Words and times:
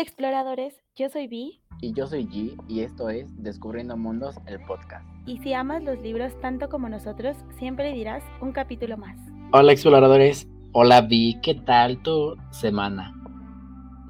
Hola 0.00 0.08
exploradores, 0.08 0.82
yo 0.96 1.10
soy 1.10 1.26
Vi. 1.26 1.60
Y 1.82 1.92
yo 1.92 2.06
soy 2.06 2.26
G 2.26 2.56
y 2.68 2.80
esto 2.80 3.10
es 3.10 3.26
Descubriendo 3.42 3.98
Mundos, 3.98 4.34
el 4.46 4.58
podcast. 4.60 5.06
Y 5.26 5.36
si 5.40 5.52
amas 5.52 5.82
los 5.82 6.00
libros 6.00 6.32
tanto 6.40 6.70
como 6.70 6.88
nosotros, 6.88 7.36
siempre 7.58 7.92
dirás 7.92 8.24
un 8.40 8.52
capítulo 8.52 8.96
más. 8.96 9.18
Hola 9.52 9.72
exploradores, 9.72 10.48
hola 10.72 11.02
Vi, 11.02 11.38
¿qué 11.42 11.54
tal 11.54 12.02
tu 12.02 12.34
semana? 12.50 13.14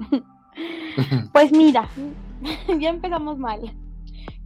pues 1.33 1.51
mira, 1.51 1.89
ya 2.79 2.89
empezamos 2.89 3.37
mal. 3.37 3.59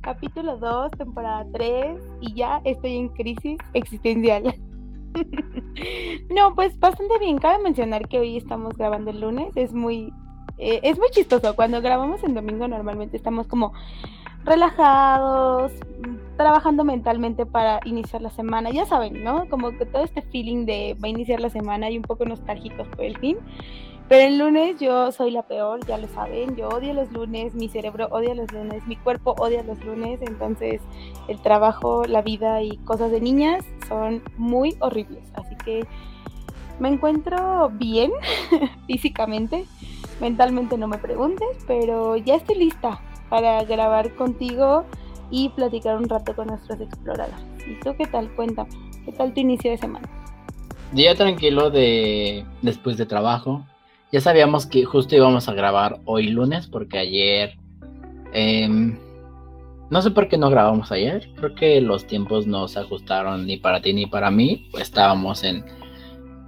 Capítulo 0.01 0.57
2, 0.57 0.93
temporada 0.97 1.45
3 1.53 2.01
y 2.21 2.33
ya 2.33 2.59
estoy 2.63 2.95
en 2.95 3.09
crisis 3.09 3.59
existencial. 3.73 4.45
no, 6.35 6.55
pues 6.55 6.79
bastante 6.79 7.19
bien. 7.19 7.37
Cabe 7.37 7.61
mencionar 7.61 8.07
que 8.07 8.17
hoy 8.17 8.35
estamos 8.35 8.75
grabando 8.75 9.11
el 9.11 9.21
lunes. 9.21 9.55
Es 9.55 9.73
muy 9.73 10.11
eh, 10.57 10.79
es 10.83 10.97
muy 10.97 11.09
chistoso. 11.09 11.55
Cuando 11.55 11.81
grabamos 11.81 12.23
en 12.23 12.33
domingo 12.33 12.67
normalmente 12.67 13.17
estamos 13.17 13.47
como 13.47 13.73
relajados, 14.45 15.71
trabajando 16.37 16.83
mentalmente 16.83 17.45
para 17.45 17.79
iniciar 17.85 18.21
la 18.21 18.29
semana. 18.29 18.69
Ya 18.69 18.85
saben, 18.85 19.23
¿no? 19.23 19.49
Como 19.49 19.71
todo 19.71 20.03
este 20.03 20.21
feeling 20.21 20.65
de 20.65 20.95
va 21.03 21.07
a 21.07 21.09
iniciar 21.09 21.39
la 21.39 21.49
semana 21.49 21.89
y 21.89 21.97
un 21.97 22.03
poco 22.03 22.25
nostálgicos 22.25 22.87
por 22.89 23.03
el 23.03 23.17
fin. 23.17 23.37
Pero 24.07 24.27
el 24.27 24.37
lunes 24.37 24.79
yo 24.79 25.11
soy 25.11 25.31
la 25.31 25.41
peor, 25.41 25.83
ya 25.87 25.97
lo 25.97 26.07
saben, 26.07 26.55
yo 26.55 26.69
odio 26.69 26.93
los 26.93 27.11
lunes, 27.11 27.55
mi 27.55 27.69
cerebro 27.69 28.07
odia 28.11 28.35
los 28.35 28.51
lunes, 28.51 28.85
mi 28.85 28.97
cuerpo 28.97 29.33
odia 29.39 29.63
los 29.63 29.83
lunes, 29.83 30.21
entonces 30.21 30.79
el 31.27 31.41
trabajo, 31.41 32.05
la 32.05 32.21
vida 32.21 32.61
y 32.61 32.77
cosas 32.77 33.09
de 33.09 33.19
niñas 33.19 33.65
son 33.87 34.21
muy 34.37 34.77
horribles. 34.79 35.23
Así 35.33 35.55
que 35.55 35.87
me 36.79 36.89
encuentro 36.89 37.69
bien 37.73 38.11
físicamente, 38.87 39.65
mentalmente 40.19 40.77
no 40.77 40.87
me 40.87 40.97
preguntes, 40.97 41.47
pero 41.67 42.15
ya 42.17 42.35
estoy 42.35 42.55
lista 42.57 42.99
para 43.29 43.63
grabar 43.63 44.13
contigo 44.15 44.85
y 45.31 45.49
platicar 45.49 45.97
un 45.97 46.07
rato 46.07 46.35
con 46.35 46.47
nuestros 46.47 46.79
exploradores. 46.79 47.35
¿Y 47.67 47.79
tú 47.79 47.95
qué 47.97 48.05
tal? 48.05 48.29
Cuéntame, 48.35 48.69
¿qué 49.05 49.11
tal 49.11 49.33
tu 49.33 49.39
inicio 49.39 49.71
de 49.71 49.77
semana? 49.77 50.07
Día 50.91 51.15
tranquilo 51.15 51.69
de 51.69 52.45
después 52.61 52.97
de 52.97 53.05
trabajo. 53.05 53.65
Ya 54.11 54.21
sabíamos 54.21 54.65
que 54.65 54.85
justo 54.85 55.15
íbamos 55.15 55.49
a 55.49 55.53
grabar 55.53 55.99
hoy 56.05 56.27
lunes 56.27 56.67
porque 56.67 56.97
ayer... 56.99 57.57
Em, 58.33 58.97
no 59.89 60.01
sé 60.01 60.11
por 60.11 60.27
qué 60.27 60.37
no 60.37 60.49
grabamos 60.49 60.91
ayer. 60.91 61.29
Creo 61.35 61.53
que 61.55 61.81
los 61.81 62.05
tiempos 62.07 62.47
no 62.47 62.67
se 62.67 62.79
ajustaron 62.79 63.45
ni 63.45 63.57
para 63.57 63.81
ti 63.81 63.93
ni 63.93 64.05
para 64.05 64.31
mí. 64.31 64.69
estábamos 64.79 65.43
en... 65.43 65.65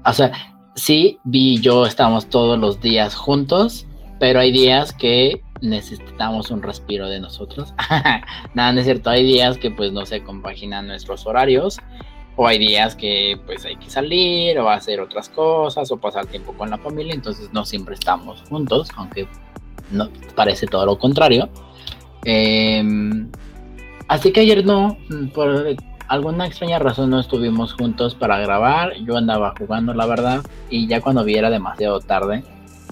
O 0.05 0.13
sea, 0.13 0.31
sí, 0.77 1.19
Vi 1.23 1.55
y 1.55 1.59
yo 1.59 1.85
estamos 1.85 2.27
todos 2.27 2.57
los 2.57 2.79
días 2.79 3.15
juntos, 3.15 3.85
pero 4.19 4.39
hay 4.39 4.51
días 4.51 4.93
que 4.93 5.41
necesitamos 5.61 6.51
un 6.51 6.61
respiro 6.61 7.09
de 7.09 7.19
nosotros. 7.19 7.73
Nada, 8.53 8.71
no 8.71 8.79
es 8.79 8.85
cierto, 8.85 9.09
hay 9.09 9.23
días 9.23 9.57
que 9.57 9.71
pues 9.71 9.91
no 9.91 10.05
se 10.05 10.23
compaginan 10.23 10.87
nuestros 10.87 11.25
horarios, 11.25 11.79
o 12.35 12.47
hay 12.47 12.59
días 12.59 12.95
que 12.95 13.39
pues 13.45 13.65
hay 13.65 13.75
que 13.75 13.89
salir, 13.89 14.59
o 14.59 14.69
hacer 14.69 15.01
otras 15.01 15.29
cosas, 15.29 15.91
o 15.91 15.97
pasar 15.97 16.27
tiempo 16.27 16.53
con 16.53 16.69
la 16.69 16.77
familia, 16.77 17.13
entonces 17.13 17.49
no 17.51 17.65
siempre 17.65 17.95
estamos 17.95 18.43
juntos, 18.47 18.89
aunque 18.95 19.27
no 19.91 20.09
parece 20.35 20.67
todo 20.67 20.85
lo 20.85 20.99
contrario. 20.99 21.49
Em, 22.23 23.31
así 24.07 24.31
que 24.31 24.41
ayer 24.41 24.63
no, 24.63 24.97
por 25.33 25.75
alguna 26.07 26.47
extraña 26.47 26.79
razón 26.79 27.09
no 27.09 27.19
estuvimos 27.19 27.73
juntos 27.73 28.15
para 28.15 28.39
grabar. 28.39 28.93
Yo 29.03 29.17
andaba 29.17 29.53
jugando, 29.57 29.93
la 29.93 30.05
verdad, 30.05 30.41
y 30.69 30.87
ya 30.87 31.01
cuando 31.01 31.23
vi 31.23 31.35
era 31.35 31.49
demasiado 31.49 31.99
tarde. 31.99 32.43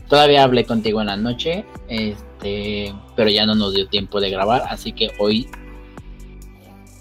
Todavía 0.08 0.44
hablé 0.44 0.66
contigo 0.66 1.02
en 1.02 1.08
la 1.08 1.18
noche, 1.18 1.66
este, 1.88 2.94
pero 3.16 3.30
ya 3.30 3.46
no 3.46 3.56
nos 3.56 3.74
dio 3.74 3.88
tiempo 3.88 4.22
de 4.22 4.30
grabar, 4.30 4.64
así 4.70 4.92
que 4.92 5.10
hoy 5.18 5.48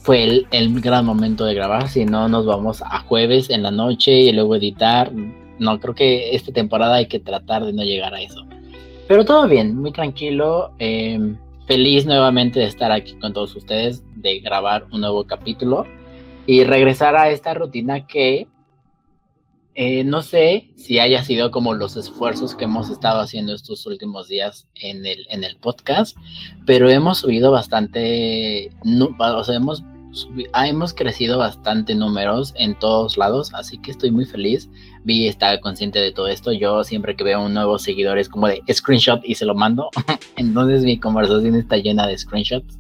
fue 0.03 0.25
el, 0.25 0.47
el 0.53 0.81
gran 0.81 1.05
momento 1.05 1.45
de 1.45 1.55
grabar. 1.55 1.89
Si 1.89 2.05
no, 2.05 2.29
nos 2.29 2.47
vamos 2.47 2.83
a 2.83 3.01
jueves 3.01 3.51
en 3.51 3.63
la 3.63 3.71
noche 3.71 4.13
y 4.13 4.33
luego 4.33 4.57
editar. 4.57 5.13
No, 5.59 5.79
creo 5.81 5.95
que 5.95 6.35
esta 6.35 6.53
temporada 6.53 6.97
hay 6.97 7.07
que 7.07 7.21
tratar 7.21 7.65
de 7.65 7.73
no 7.73 7.83
llegar 7.83 8.15
a 8.15 8.23
eso. 8.23 8.47
Pero 9.07 9.25
todo 9.25 9.47
bien, 9.49 9.77
muy 9.77 9.93
tranquilo. 9.93 10.73
Eh, 10.79 11.37
feliz 11.67 12.07
nuevamente 12.07 12.61
de 12.61 12.67
estar 12.67 12.91
aquí 12.91 13.15
con 13.15 13.33
todos 13.35 13.55
ustedes, 13.55 14.03
de 14.17 14.41
grabar 14.41 14.87
un 14.91 15.03
nuevo 15.03 15.25
capítulo 15.25 15.87
y 16.47 16.65
regresar 16.65 17.17
a 17.17 17.31
esta 17.31 17.55
rutina 17.55 18.07
que 18.07 18.49
eh, 19.77 20.05
no 20.05 20.23
sé 20.23 20.71
si 20.77 21.01
haya 21.01 21.25
sido 21.25 21.51
como 21.51 21.75
los 21.75 21.97
esfuerzos 21.97 22.55
que 22.55 22.65
hemos 22.65 22.91
estado 22.91 23.21
haciendo 23.21 23.53
estos 23.55 23.87
últimos 23.87 24.29
días 24.29 24.69
en 24.77 25.05
el, 25.05 25.27
en 25.31 25.43
el 25.43 25.57
podcast, 25.57 26.17
pero 26.65 26.89
hemos 26.89 27.19
subido 27.19 27.51
bastante, 27.51 28.71
o 29.19 29.45
sea, 29.45 29.57
hemos, 29.57 29.83
hemos 30.65 30.95
crecido 30.95 31.39
bastante 31.39 31.95
números 31.95 32.55
en 32.57 32.79
todos 32.79 33.17
lados, 33.17 33.53
así 33.55 33.79
que 33.79 33.91
estoy 33.91 34.11
muy 34.11 34.25
feliz. 34.25 34.69
Vi 35.05 35.29
está 35.29 35.61
consciente 35.61 35.99
de 35.99 36.13
todo 36.13 36.29
esto. 36.29 36.53
Yo 36.53 36.83
siempre 36.85 37.17
que 37.17 37.25
veo 37.25 37.45
un 37.45 37.55
nuevo 37.55 37.79
seguidor 37.79 38.19
es 38.19 38.29
como 38.29 38.49
de 38.49 38.63
screenshot 38.73 39.21
y 39.25 39.35
se 39.35 39.45
lo 39.45 39.55
mando. 39.55 39.91
Entonces 40.37 40.85
mi 40.85 40.99
conversación 40.99 41.55
está 41.57 41.77
llena 41.77 42.07
de 42.07 42.17
screenshots. 42.17 42.79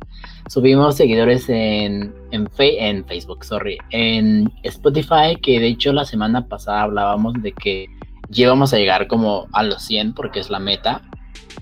Subimos 0.48 0.96
seguidores 0.96 1.48
en, 1.48 2.14
en, 2.30 2.48
en 2.58 3.04
Facebook, 3.04 3.44
sorry, 3.44 3.78
en 3.90 4.52
Spotify, 4.62 5.36
que 5.40 5.58
de 5.58 5.68
hecho 5.68 5.92
la 5.92 6.04
semana 6.04 6.46
pasada 6.48 6.82
hablábamos 6.82 7.34
de 7.42 7.52
que 7.52 7.88
llevamos 8.30 8.72
a 8.72 8.78
llegar 8.78 9.06
como 9.06 9.46
a 9.52 9.62
los 9.62 9.82
100 9.82 10.14
porque 10.14 10.40
es 10.40 10.50
la 10.50 10.58
meta. 10.58 11.02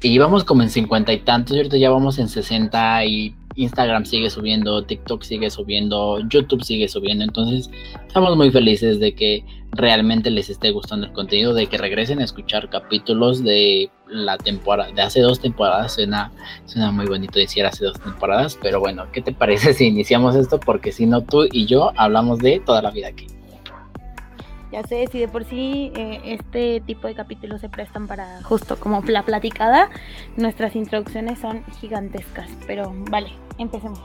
Y 0.01 0.09
íbamos 0.09 0.43
como 0.45 0.63
en 0.63 0.71
50 0.71 1.13
y 1.13 1.19
tantos, 1.21 1.57
ahorita 1.57 1.77
ya 1.77 1.91
vamos 1.91 2.19
en 2.19 2.29
60 2.29 3.05
y 3.05 3.37
Instagram 3.57 4.05
sigue 4.05 4.31
subiendo, 4.31 4.85
TikTok 4.85 5.23
sigue 5.23 5.51
subiendo, 5.51 6.21
YouTube 6.29 6.63
sigue 6.63 6.89
subiendo. 6.89 7.25
Entonces, 7.25 7.71
estamos 8.07 8.37
muy 8.37 8.51
felices 8.51 9.01
de 9.01 9.15
que 9.15 9.45
realmente 9.73 10.31
les 10.31 10.51
esté 10.51 10.71
gustando 10.71 11.07
el 11.07 11.13
contenido, 11.13 11.55
de 11.55 11.67
que 11.67 11.79
regresen 11.79 12.21
a 12.21 12.25
escuchar 12.25 12.69
capítulos 12.69 13.43
de 13.43 13.91
la 14.09 14.37
temporada, 14.37 14.93
de 14.93 15.03
hace 15.03 15.21
dos 15.21 15.41
temporadas. 15.41 15.95
Suena, 15.95 16.31
suena 16.67 16.91
muy 16.91 17.07
bonito 17.07 17.39
decir 17.39 17.65
hace 17.65 17.85
dos 17.85 18.01
temporadas, 18.01 18.59
pero 18.61 18.81
bueno, 18.81 19.07
¿qué 19.13 19.23
te 19.23 19.33
parece 19.33 19.75
si 19.75 19.87
iniciamos 19.87 20.35
esto? 20.37 20.61
Porque 20.61 20.93
si 20.93 21.07
no, 21.07 21.23
tú 21.23 21.47
y 21.51 21.67
yo 21.67 21.93
hablamos 21.97 22.39
de 22.39 22.61
toda 22.61 22.83
la 22.83 22.91
vida 22.91 23.09
aquí. 23.09 23.27
Ya 24.73 24.83
sé, 24.85 25.07
si 25.13 25.21
de 25.21 25.29
por 25.29 25.45
sí 25.45 25.93
eh, 25.95 26.23
este 26.25 26.81
tipo 26.81 27.07
de 27.07 27.15
capítulos 27.15 27.61
se 27.61 27.69
prestan 27.69 28.07
para 28.07 28.43
justo 28.43 28.81
como 28.81 29.03
la 29.07 29.23
platicada, 29.23 29.91
nuestras 30.39 30.75
introducciones 30.75 31.41
son 31.41 31.63
gigantescas. 31.79 32.49
Pero 32.67 32.91
vale, 33.11 33.29
empecemos. 33.59 34.01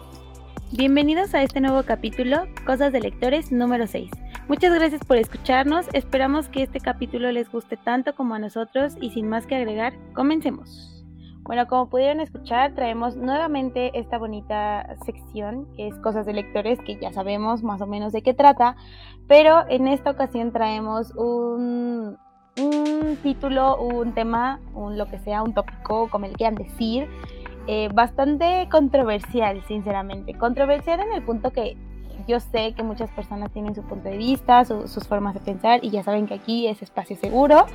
Bienvenidos 0.74 1.34
a 1.34 1.42
este 1.42 1.62
nuevo 1.62 1.84
capítulo, 1.84 2.44
Cosas 2.66 2.92
de 2.92 3.00
Lectores 3.00 3.50
número 3.50 3.88
6. 3.88 4.12
Muchas 4.50 4.74
gracias 4.74 5.06
por 5.06 5.16
escucharnos, 5.16 5.86
esperamos 5.94 6.50
que 6.50 6.64
este 6.64 6.82
capítulo 6.82 7.32
les 7.32 7.50
guste 7.50 7.78
tanto 7.78 8.14
como 8.14 8.36
a 8.36 8.40
nosotros 8.40 8.96
y 9.00 9.12
sin 9.12 9.30
más 9.30 9.48
que 9.48 9.56
agregar, 9.56 9.94
comencemos. 10.14 10.97
Bueno, 11.48 11.66
como 11.66 11.88
pudieron 11.88 12.20
escuchar, 12.20 12.76
traemos 12.76 13.16
nuevamente 13.16 13.98
esta 13.98 14.18
bonita 14.18 14.98
sección 15.06 15.66
que 15.78 15.88
es 15.88 15.96
Cosas 16.00 16.26
de 16.26 16.34
Lectores, 16.34 16.78
que 16.82 17.00
ya 17.00 17.14
sabemos 17.14 17.64
más 17.64 17.80
o 17.80 17.88
menos 17.88 18.12
de 18.12 18.22
qué 18.22 18.34
trata, 18.34 18.76
pero 19.30 19.64
en 19.70 19.88
esta 19.88 20.12
ocasión 20.12 20.52
traemos 20.52 21.12
un, 21.16 22.18
un 22.62 23.18
título, 23.24 23.78
un 23.78 24.12
tema, 24.12 24.60
un 24.74 24.98
lo 24.98 25.06
que 25.06 25.20
sea, 25.20 25.42
un 25.42 25.54
tópico, 25.54 26.10
como 26.10 26.26
el 26.26 26.34
quieran 26.34 26.56
decir, 26.56 27.08
eh, 27.68 27.88
bastante 27.94 28.68
controversial, 28.70 29.64
sinceramente. 29.70 30.34
Controversial 30.34 31.00
en 31.00 31.14
el 31.14 31.24
punto 31.24 31.52
que 31.52 31.78
yo 32.28 32.40
sé 32.40 32.74
que 32.74 32.84
muchas 32.84 33.10
personas 33.12 33.52
tienen 33.52 33.74
su 33.74 33.84
punto 33.84 34.10
de 34.10 34.18
vista, 34.18 34.66
sus 34.66 35.08
formas 35.08 35.34
de 35.34 35.40
pensar, 35.40 35.84
y 35.84 35.90
ya 35.90 36.04
saben 36.04 36.28
que 36.28 36.34
aquí 36.34 36.68
es 36.68 36.82
espacio 36.82 37.16
seguro. 37.16 37.66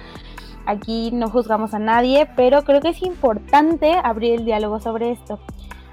Aquí 0.67 1.11
no 1.13 1.29
juzgamos 1.29 1.75
a 1.75 1.79
nadie, 1.79 2.29
pero 2.37 2.62
creo 2.62 2.81
que 2.81 2.91
es 2.91 3.03
importante 3.03 3.95
abrir 3.95 4.35
el 4.35 4.45
diálogo 4.45 4.79
sobre 4.79 5.11
esto. 5.11 5.41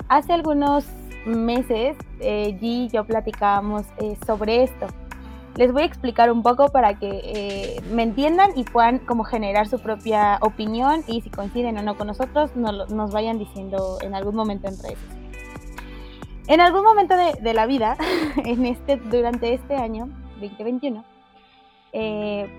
Hace 0.09 0.33
algunos 0.33 0.85
meses, 1.25 1.97
eh, 2.19 2.57
G 2.59 2.61
y 2.61 2.89
yo 2.89 3.05
platicábamos 3.05 3.85
eh, 3.97 4.17
sobre 4.25 4.63
esto. 4.63 4.87
Les 5.55 5.73
voy 5.73 5.81
a 5.81 5.85
explicar 5.85 6.31
un 6.31 6.43
poco 6.43 6.69
para 6.69 6.99
que 6.99 7.21
eh, 7.23 7.81
me 7.91 8.03
entiendan 8.03 8.51
y 8.55 8.63
puedan 8.63 8.99
como 8.99 9.23
generar 9.23 9.67
su 9.67 9.79
propia 9.79 10.37
opinión 10.41 11.03
y 11.07 11.21
si 11.21 11.29
coinciden 11.29 11.77
o 11.77 11.81
no 11.81 11.97
con 11.97 12.07
nosotros, 12.07 12.55
nos 12.55 13.11
vayan 13.11 13.39
diciendo 13.39 13.97
en 14.01 14.15
algún 14.15 14.35
momento 14.35 14.67
en 14.67 14.77
redes. 14.81 15.18
En 16.49 16.61
algún 16.61 16.83
momento 16.83 17.15
de, 17.15 17.53
la 17.53 17.67
vida, 17.67 17.95
en 18.43 18.65
este, 18.65 18.97
durante 18.97 19.53
este 19.53 19.75
año 19.75 20.07
2021, 20.41 21.05
eh, 21.93 22.49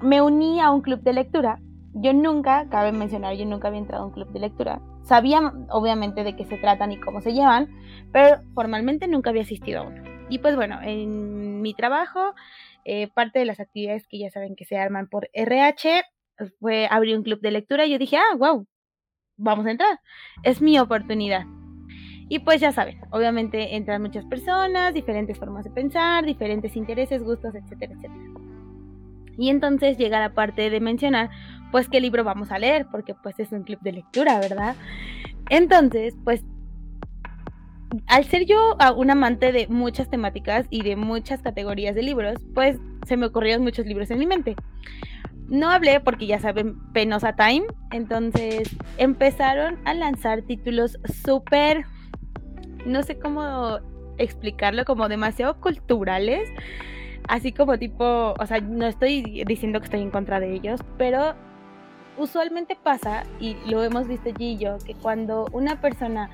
me 0.00 0.22
uní 0.22 0.62
a 0.62 0.70
un 0.70 0.80
club 0.80 1.02
de 1.02 1.12
lectura. 1.12 1.60
Yo 1.92 2.14
nunca, 2.14 2.66
cabe 2.70 2.90
mencionar, 2.92 3.36
yo 3.36 3.44
nunca 3.44 3.68
había 3.68 3.80
entrado 3.80 4.04
a 4.04 4.06
un 4.06 4.14
club 4.14 4.32
de 4.32 4.40
lectura. 4.40 4.80
Sabía 5.02 5.52
obviamente 5.68 6.24
de 6.24 6.34
qué 6.34 6.46
se 6.46 6.56
tratan 6.56 6.92
y 6.92 6.98
cómo 6.98 7.20
se 7.20 7.34
llevan, 7.34 7.68
pero 8.14 8.40
formalmente 8.54 9.08
nunca 9.08 9.28
había 9.28 9.42
asistido 9.42 9.80
a 9.80 9.88
uno. 9.88 10.02
Y 10.30 10.38
pues 10.38 10.56
bueno, 10.56 10.80
en 10.82 11.60
mi 11.60 11.74
trabajo, 11.74 12.34
eh, 12.86 13.08
parte 13.08 13.40
de 13.40 13.44
las 13.44 13.60
actividades 13.60 14.06
que 14.06 14.20
ya 14.20 14.30
saben 14.30 14.56
que 14.56 14.64
se 14.64 14.78
arman 14.78 15.06
por 15.06 15.28
RH 15.34 16.02
fue 16.60 16.88
abrir 16.90 17.14
un 17.14 17.22
club 17.22 17.42
de 17.42 17.50
lectura 17.50 17.84
y 17.84 17.90
yo 17.90 17.98
dije, 17.98 18.16
ah, 18.16 18.36
wow, 18.38 18.66
vamos 19.36 19.66
a 19.66 19.70
entrar. 19.70 20.00
Es 20.44 20.62
mi 20.62 20.78
oportunidad. 20.78 21.44
Y 22.28 22.38
pues 22.38 22.60
ya 22.60 22.72
saben, 22.72 22.98
obviamente 23.10 23.76
entran 23.76 24.00
muchas 24.02 24.24
personas, 24.24 24.94
diferentes 24.94 25.38
formas 25.38 25.64
de 25.64 25.70
pensar, 25.70 26.24
diferentes 26.24 26.74
intereses, 26.76 27.22
gustos, 27.22 27.54
etcétera, 27.54 27.92
etcétera. 27.92 28.14
Y 29.36 29.50
entonces 29.50 29.98
llega 29.98 30.20
la 30.20 30.32
parte 30.32 30.70
de 30.70 30.80
mencionar, 30.80 31.28
pues, 31.70 31.88
qué 31.88 32.00
libro 32.00 32.24
vamos 32.24 32.52
a 32.52 32.58
leer, 32.58 32.86
porque 32.90 33.14
pues 33.14 33.38
es 33.40 33.50
un 33.52 33.64
club 33.64 33.80
de 33.80 33.92
lectura, 33.92 34.38
¿verdad? 34.38 34.76
Entonces, 35.50 36.14
pues, 36.24 36.44
al 38.06 38.24
ser 38.24 38.46
yo 38.46 38.76
un 38.96 39.10
amante 39.10 39.52
de 39.52 39.66
muchas 39.68 40.08
temáticas 40.08 40.66
y 40.70 40.82
de 40.82 40.96
muchas 40.96 41.42
categorías 41.42 41.94
de 41.94 42.02
libros, 42.02 42.36
pues 42.54 42.78
se 43.06 43.16
me 43.16 43.26
ocurrieron 43.26 43.62
muchos 43.62 43.86
libros 43.86 44.10
en 44.10 44.18
mi 44.18 44.26
mente. 44.26 44.56
No 45.48 45.70
hablé 45.70 46.00
porque 46.00 46.26
ya 46.26 46.38
saben, 46.38 46.76
penosa 46.92 47.36
time, 47.36 47.64
entonces 47.92 48.74
empezaron 48.96 49.78
a 49.84 49.94
lanzar 49.94 50.42
títulos 50.42 50.98
súper, 51.24 51.84
no 52.84 53.02
sé 53.02 53.18
cómo 53.18 53.78
explicarlo, 54.18 54.84
como 54.84 55.08
demasiado 55.08 55.60
culturales 55.60 56.48
así 57.28 57.52
como 57.52 57.78
tipo, 57.78 58.34
o 58.38 58.46
sea, 58.46 58.60
no 58.60 58.86
estoy 58.86 59.44
diciendo 59.46 59.80
que 59.80 59.84
estoy 59.84 60.02
en 60.02 60.10
contra 60.10 60.40
de 60.40 60.54
ellos, 60.54 60.80
pero 60.98 61.34
usualmente 62.16 62.76
pasa, 62.76 63.24
y 63.40 63.56
lo 63.66 63.82
hemos 63.82 64.06
visto 64.06 64.28
allí 64.28 64.52
y 64.52 64.58
yo, 64.58 64.78
que 64.78 64.94
cuando 64.94 65.46
una 65.52 65.80
persona 65.80 66.30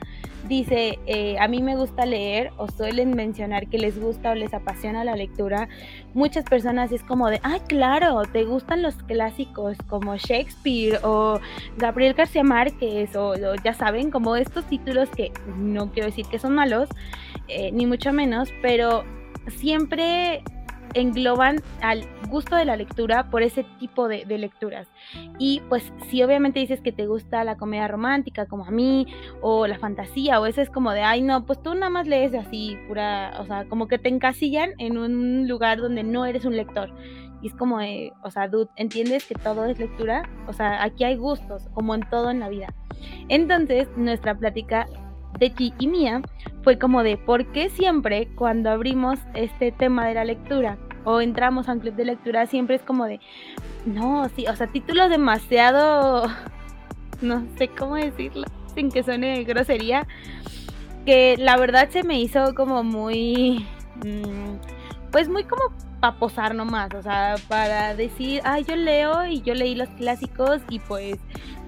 dice, 0.48 0.98
eh, 1.06 1.36
a 1.38 1.48
mí 1.48 1.62
me 1.62 1.76
gusta 1.76 2.06
leer, 2.06 2.50
o 2.56 2.68
suelen 2.68 3.14
mencionar 3.14 3.68
que 3.68 3.78
les 3.78 4.00
gusta 4.00 4.30
o 4.30 4.34
les 4.34 4.54
apasiona 4.54 5.04
la 5.04 5.16
lectura, 5.16 5.68
muchas 6.14 6.44
personas 6.44 6.92
es 6.92 7.02
como 7.02 7.28
de, 7.28 7.40
ah, 7.42 7.58
claro, 7.68 8.22
te 8.22 8.44
gustan 8.44 8.82
los 8.82 8.94
clásicos 8.96 9.76
como 9.88 10.16
Shakespeare 10.16 11.00
o 11.02 11.40
Gabriel 11.76 12.14
García 12.14 12.42
Márquez, 12.42 13.14
o, 13.16 13.34
ya 13.62 13.74
saben, 13.74 14.10
como 14.10 14.36
estos 14.36 14.64
títulos 14.66 15.08
que 15.10 15.32
no 15.56 15.90
quiero 15.92 16.06
decir 16.06 16.26
que 16.26 16.38
son 16.38 16.54
malos, 16.54 16.88
eh, 17.48 17.70
ni 17.72 17.86
mucho 17.86 18.12
menos, 18.12 18.48
pero 18.62 19.04
siempre 19.48 20.42
engloban 20.94 21.62
al 21.80 22.06
gusto 22.28 22.56
de 22.56 22.64
la 22.64 22.76
lectura 22.76 23.30
por 23.30 23.42
ese 23.42 23.64
tipo 23.78 24.08
de, 24.08 24.24
lecturas. 24.26 24.88
Y 25.38 25.60
pues 25.68 25.92
si 26.08 26.22
obviamente 26.22 26.60
dices 26.60 26.80
que 26.80 26.92
te 26.92 27.06
gusta 27.06 27.44
la 27.44 27.56
comedia 27.56 27.88
romántica 27.88 28.46
como 28.46 28.64
a 28.64 28.70
mí, 28.70 29.06
o 29.40 29.66
la 29.66 29.78
fantasía, 29.78 30.40
o 30.40 30.46
eso 30.46 30.60
es 30.60 30.70
como 30.70 30.92
de, 30.92 31.02
ay 31.02 31.22
no, 31.22 31.44
pues 31.46 31.62
tú 31.62 31.74
nada 31.74 31.90
más 31.90 32.06
lees 32.06 32.34
así, 32.34 32.76
pura, 32.88 33.34
o 33.40 33.44
sea, 33.46 33.66
como 33.68 33.88
que 33.88 33.98
te 33.98 34.08
encasillan 34.08 34.72
en 34.78 34.98
un 34.98 35.48
lugar 35.48 35.78
donde 35.78 36.02
no 36.02 36.24
eres 36.26 36.44
un 36.44 36.56
lector. 36.56 36.92
Y 37.42 37.48
es 37.48 37.54
como, 37.54 37.78
de, 37.78 38.12
o 38.22 38.30
sea, 38.30 38.48
dude, 38.48 38.68
¿entiendes 38.76 39.24
que 39.24 39.34
todo 39.34 39.64
es 39.64 39.78
lectura? 39.78 40.28
O 40.46 40.52
sea, 40.52 40.82
aquí 40.84 41.04
hay 41.04 41.16
gustos, 41.16 41.68
como 41.72 41.94
en 41.94 42.02
todo 42.10 42.30
en 42.30 42.40
la 42.40 42.50
vida. 42.50 42.74
Entonces, 43.28 43.88
nuestra 43.96 44.36
plática 44.36 44.86
de 45.40 45.50
ti 45.50 45.74
y 45.78 45.88
mía 45.88 46.22
fue 46.62 46.78
como 46.78 47.02
de 47.02 47.16
por 47.16 47.46
qué 47.52 47.70
siempre 47.70 48.28
cuando 48.36 48.70
abrimos 48.70 49.18
este 49.34 49.72
tema 49.72 50.06
de 50.06 50.14
la 50.14 50.24
lectura 50.24 50.78
o 51.04 51.20
entramos 51.20 51.68
a 51.68 51.72
un 51.72 51.80
club 51.80 51.94
de 51.94 52.04
lectura 52.04 52.46
siempre 52.46 52.76
es 52.76 52.82
como 52.82 53.06
de 53.06 53.20
no, 53.86 54.28
sí, 54.36 54.44
o 54.46 54.54
sea, 54.54 54.66
títulos 54.66 55.08
demasiado 55.08 56.28
no 57.22 57.44
sé 57.56 57.68
cómo 57.68 57.96
decirlo 57.96 58.46
sin 58.74 58.90
que 58.90 59.02
suene 59.02 59.42
grosería 59.44 60.06
que 61.06 61.36
la 61.38 61.56
verdad 61.56 61.88
se 61.88 62.02
me 62.04 62.20
hizo 62.20 62.54
como 62.54 62.84
muy 62.84 63.66
mm, 64.04 65.10
pues 65.10 65.28
muy 65.28 65.44
como 65.44 65.62
para 66.00 66.16
posar 66.16 66.54
nomás, 66.54 66.92
o 66.94 67.02
sea, 67.02 67.36
para 67.48 67.94
decir, 67.94 68.40
ay, 68.44 68.64
yo 68.64 68.76
leo 68.76 69.26
y 69.26 69.42
yo 69.42 69.54
leí 69.54 69.74
los 69.74 69.88
clásicos 69.90 70.60
y 70.68 70.78
pues 70.80 71.18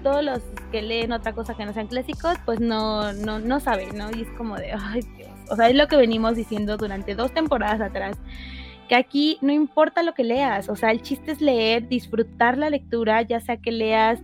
todos 0.03 0.23
los 0.23 0.39
que 0.71 0.81
leen 0.81 1.11
otra 1.11 1.33
cosa 1.33 1.55
que 1.55 1.65
no 1.65 1.73
sean 1.73 1.87
clásicos, 1.87 2.35
pues 2.45 2.59
no, 2.59 3.13
no, 3.13 3.39
no 3.39 3.59
saben, 3.59 3.97
¿no? 3.97 4.09
Y 4.11 4.23
es 4.23 4.29
como 4.37 4.57
de, 4.57 4.73
ay, 4.73 5.01
Dios. 5.17 5.29
O 5.49 5.55
sea, 5.55 5.69
es 5.69 5.75
lo 5.75 5.87
que 5.87 5.95
venimos 5.95 6.35
diciendo 6.35 6.77
durante 6.77 7.15
dos 7.15 7.33
temporadas 7.33 7.79
atrás. 7.79 8.17
Que 8.89 8.95
aquí 8.95 9.37
no 9.41 9.53
importa 9.53 10.03
lo 10.03 10.13
que 10.13 10.23
leas, 10.23 10.67
o 10.67 10.75
sea, 10.75 10.91
el 10.91 11.01
chiste 11.01 11.31
es 11.31 11.39
leer, 11.39 11.87
disfrutar 11.87 12.57
la 12.57 12.69
lectura, 12.69 13.21
ya 13.21 13.39
sea 13.39 13.57
que 13.57 13.71
leas 13.71 14.19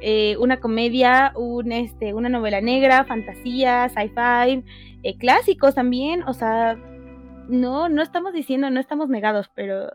eh, 0.00 0.36
una 0.38 0.58
comedia, 0.58 1.32
un, 1.36 1.72
este, 1.72 2.14
una 2.14 2.30
novela 2.30 2.62
negra, 2.62 3.04
fantasía, 3.04 3.90
sci-fi, 3.90 4.64
eh, 5.02 5.16
clásicos 5.18 5.74
también, 5.74 6.22
o 6.22 6.32
sea, 6.32 6.78
no, 7.50 7.88
no 7.88 8.02
estamos 8.02 8.32
diciendo, 8.32 8.70
no 8.70 8.80
estamos 8.80 9.08
negados, 9.08 9.50
pero 9.54 9.88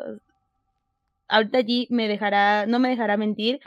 ahorita 1.28 1.58
allí 1.58 1.88
me 1.90 2.08
dejará, 2.08 2.66
no 2.66 2.80
me 2.80 2.90
dejará 2.90 3.18
mentir 3.18 3.60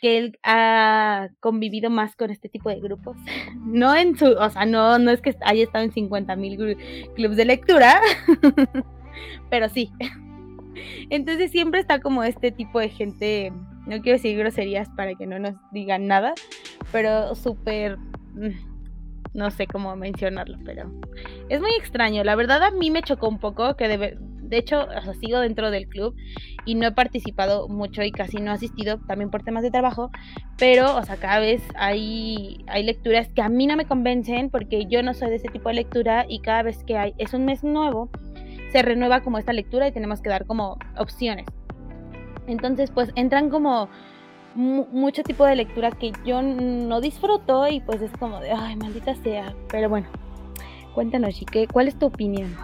que 0.00 0.18
él 0.18 0.38
ha 0.42 1.28
convivido 1.40 1.90
más 1.90 2.16
con 2.16 2.30
este 2.30 2.48
tipo 2.48 2.68
de 2.68 2.80
grupos. 2.80 3.16
No 3.66 3.94
en 3.96 4.16
su, 4.16 4.26
o 4.26 4.48
sea, 4.48 4.64
no, 4.64 4.98
no 4.98 5.10
es 5.10 5.20
que 5.20 5.34
haya 5.42 5.64
estado 5.64 5.84
en 5.84 5.92
50 5.92 6.36
mil 6.36 6.56
clubes 7.14 7.36
de 7.36 7.44
lectura, 7.44 8.00
pero 9.50 9.68
sí. 9.68 9.90
Entonces 11.10 11.50
siempre 11.50 11.80
está 11.80 12.00
como 12.00 12.22
este 12.22 12.52
tipo 12.52 12.78
de 12.78 12.88
gente, 12.88 13.52
no 13.86 14.00
quiero 14.02 14.18
decir 14.18 14.38
groserías 14.38 14.88
para 14.90 15.14
que 15.14 15.26
no 15.26 15.38
nos 15.38 15.54
digan 15.72 16.06
nada, 16.06 16.34
pero 16.92 17.34
súper, 17.34 17.98
mm, 18.34 18.75
no 19.36 19.50
sé 19.50 19.66
cómo 19.66 19.94
mencionarlo, 19.96 20.58
pero 20.64 20.90
es 21.48 21.60
muy 21.60 21.70
extraño. 21.78 22.24
La 22.24 22.34
verdad 22.34 22.62
a 22.62 22.70
mí 22.70 22.90
me 22.90 23.02
chocó 23.02 23.28
un 23.28 23.38
poco 23.38 23.76
que 23.76 23.86
de, 23.86 24.18
de 24.48 24.58
hecho, 24.58 24.86
sigo 25.20 25.40
dentro 25.40 25.70
del 25.70 25.88
club 25.88 26.16
y 26.64 26.74
no 26.74 26.86
he 26.86 26.92
participado 26.92 27.68
mucho 27.68 28.02
y 28.02 28.12
casi 28.12 28.38
no 28.38 28.50
he 28.50 28.54
asistido 28.54 28.98
también 29.06 29.30
por 29.30 29.42
temas 29.42 29.62
de 29.62 29.70
trabajo, 29.70 30.10
pero, 30.56 30.96
o 30.96 31.04
sea, 31.04 31.16
cada 31.16 31.40
vez 31.40 31.62
hay, 31.76 32.64
hay 32.66 32.82
lecturas 32.82 33.28
que 33.28 33.42
a 33.42 33.48
mí 33.48 33.66
no 33.66 33.76
me 33.76 33.86
convencen 33.86 34.50
porque 34.50 34.86
yo 34.86 35.02
no 35.02 35.14
soy 35.14 35.30
de 35.30 35.36
ese 35.36 35.48
tipo 35.48 35.68
de 35.68 35.76
lectura 35.76 36.26
y 36.28 36.40
cada 36.40 36.62
vez 36.62 36.82
que 36.84 36.96
hay, 36.96 37.14
es 37.18 37.34
un 37.34 37.44
mes 37.44 37.62
nuevo, 37.62 38.10
se 38.72 38.82
renueva 38.82 39.20
como 39.20 39.38
esta 39.38 39.52
lectura 39.52 39.88
y 39.88 39.92
tenemos 39.92 40.20
que 40.20 40.30
dar 40.30 40.46
como 40.46 40.78
opciones. 40.96 41.46
Entonces, 42.46 42.90
pues 42.90 43.10
entran 43.16 43.50
como 43.50 43.88
mucho 44.56 45.22
tipo 45.22 45.44
de 45.44 45.56
lectura 45.56 45.90
que 45.90 46.12
yo 46.24 46.42
no 46.42 47.00
disfruto 47.00 47.68
y 47.68 47.80
pues 47.80 48.02
es 48.02 48.10
como 48.18 48.40
de, 48.40 48.50
ay, 48.50 48.76
maldita 48.76 49.14
sea. 49.16 49.54
Pero 49.68 49.88
bueno, 49.88 50.08
cuéntanos, 50.94 51.34
Chique, 51.34 51.68
¿cuál 51.70 51.88
es 51.88 51.98
tu 51.98 52.06
opinión? 52.06 52.56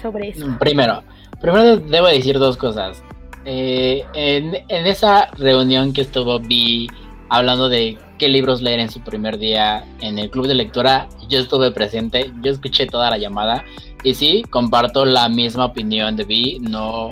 sobre 0.00 0.28
eso? 0.28 0.46
Primero, 0.58 1.02
primero 1.40 1.76
debo 1.76 2.06
decir 2.06 2.38
dos 2.38 2.56
cosas. 2.56 3.02
Eh, 3.44 4.04
en, 4.14 4.86
esa 4.86 5.26
reunión 5.32 5.92
que 5.92 6.02
estuvo 6.02 6.38
Vi 6.38 6.88
hablando 7.30 7.68
de 7.68 7.98
qué 8.18 8.28
libros 8.28 8.60
leer 8.60 8.80
en 8.80 8.90
su 8.90 9.00
primer 9.00 9.38
día 9.38 9.84
en 10.00 10.18
el 10.18 10.30
club 10.30 10.46
de 10.46 10.54
lectura, 10.54 11.08
yo 11.28 11.40
estuve 11.40 11.70
presente, 11.70 12.32
yo 12.42 12.50
escuché 12.50 12.86
toda 12.86 13.10
la 13.10 13.18
llamada 13.18 13.64
y 14.02 14.14
sí, 14.14 14.44
comparto 14.50 15.04
la 15.04 15.28
misma 15.28 15.66
opinión 15.66 16.16
de 16.16 16.24
Vi, 16.24 16.58
no... 16.60 17.10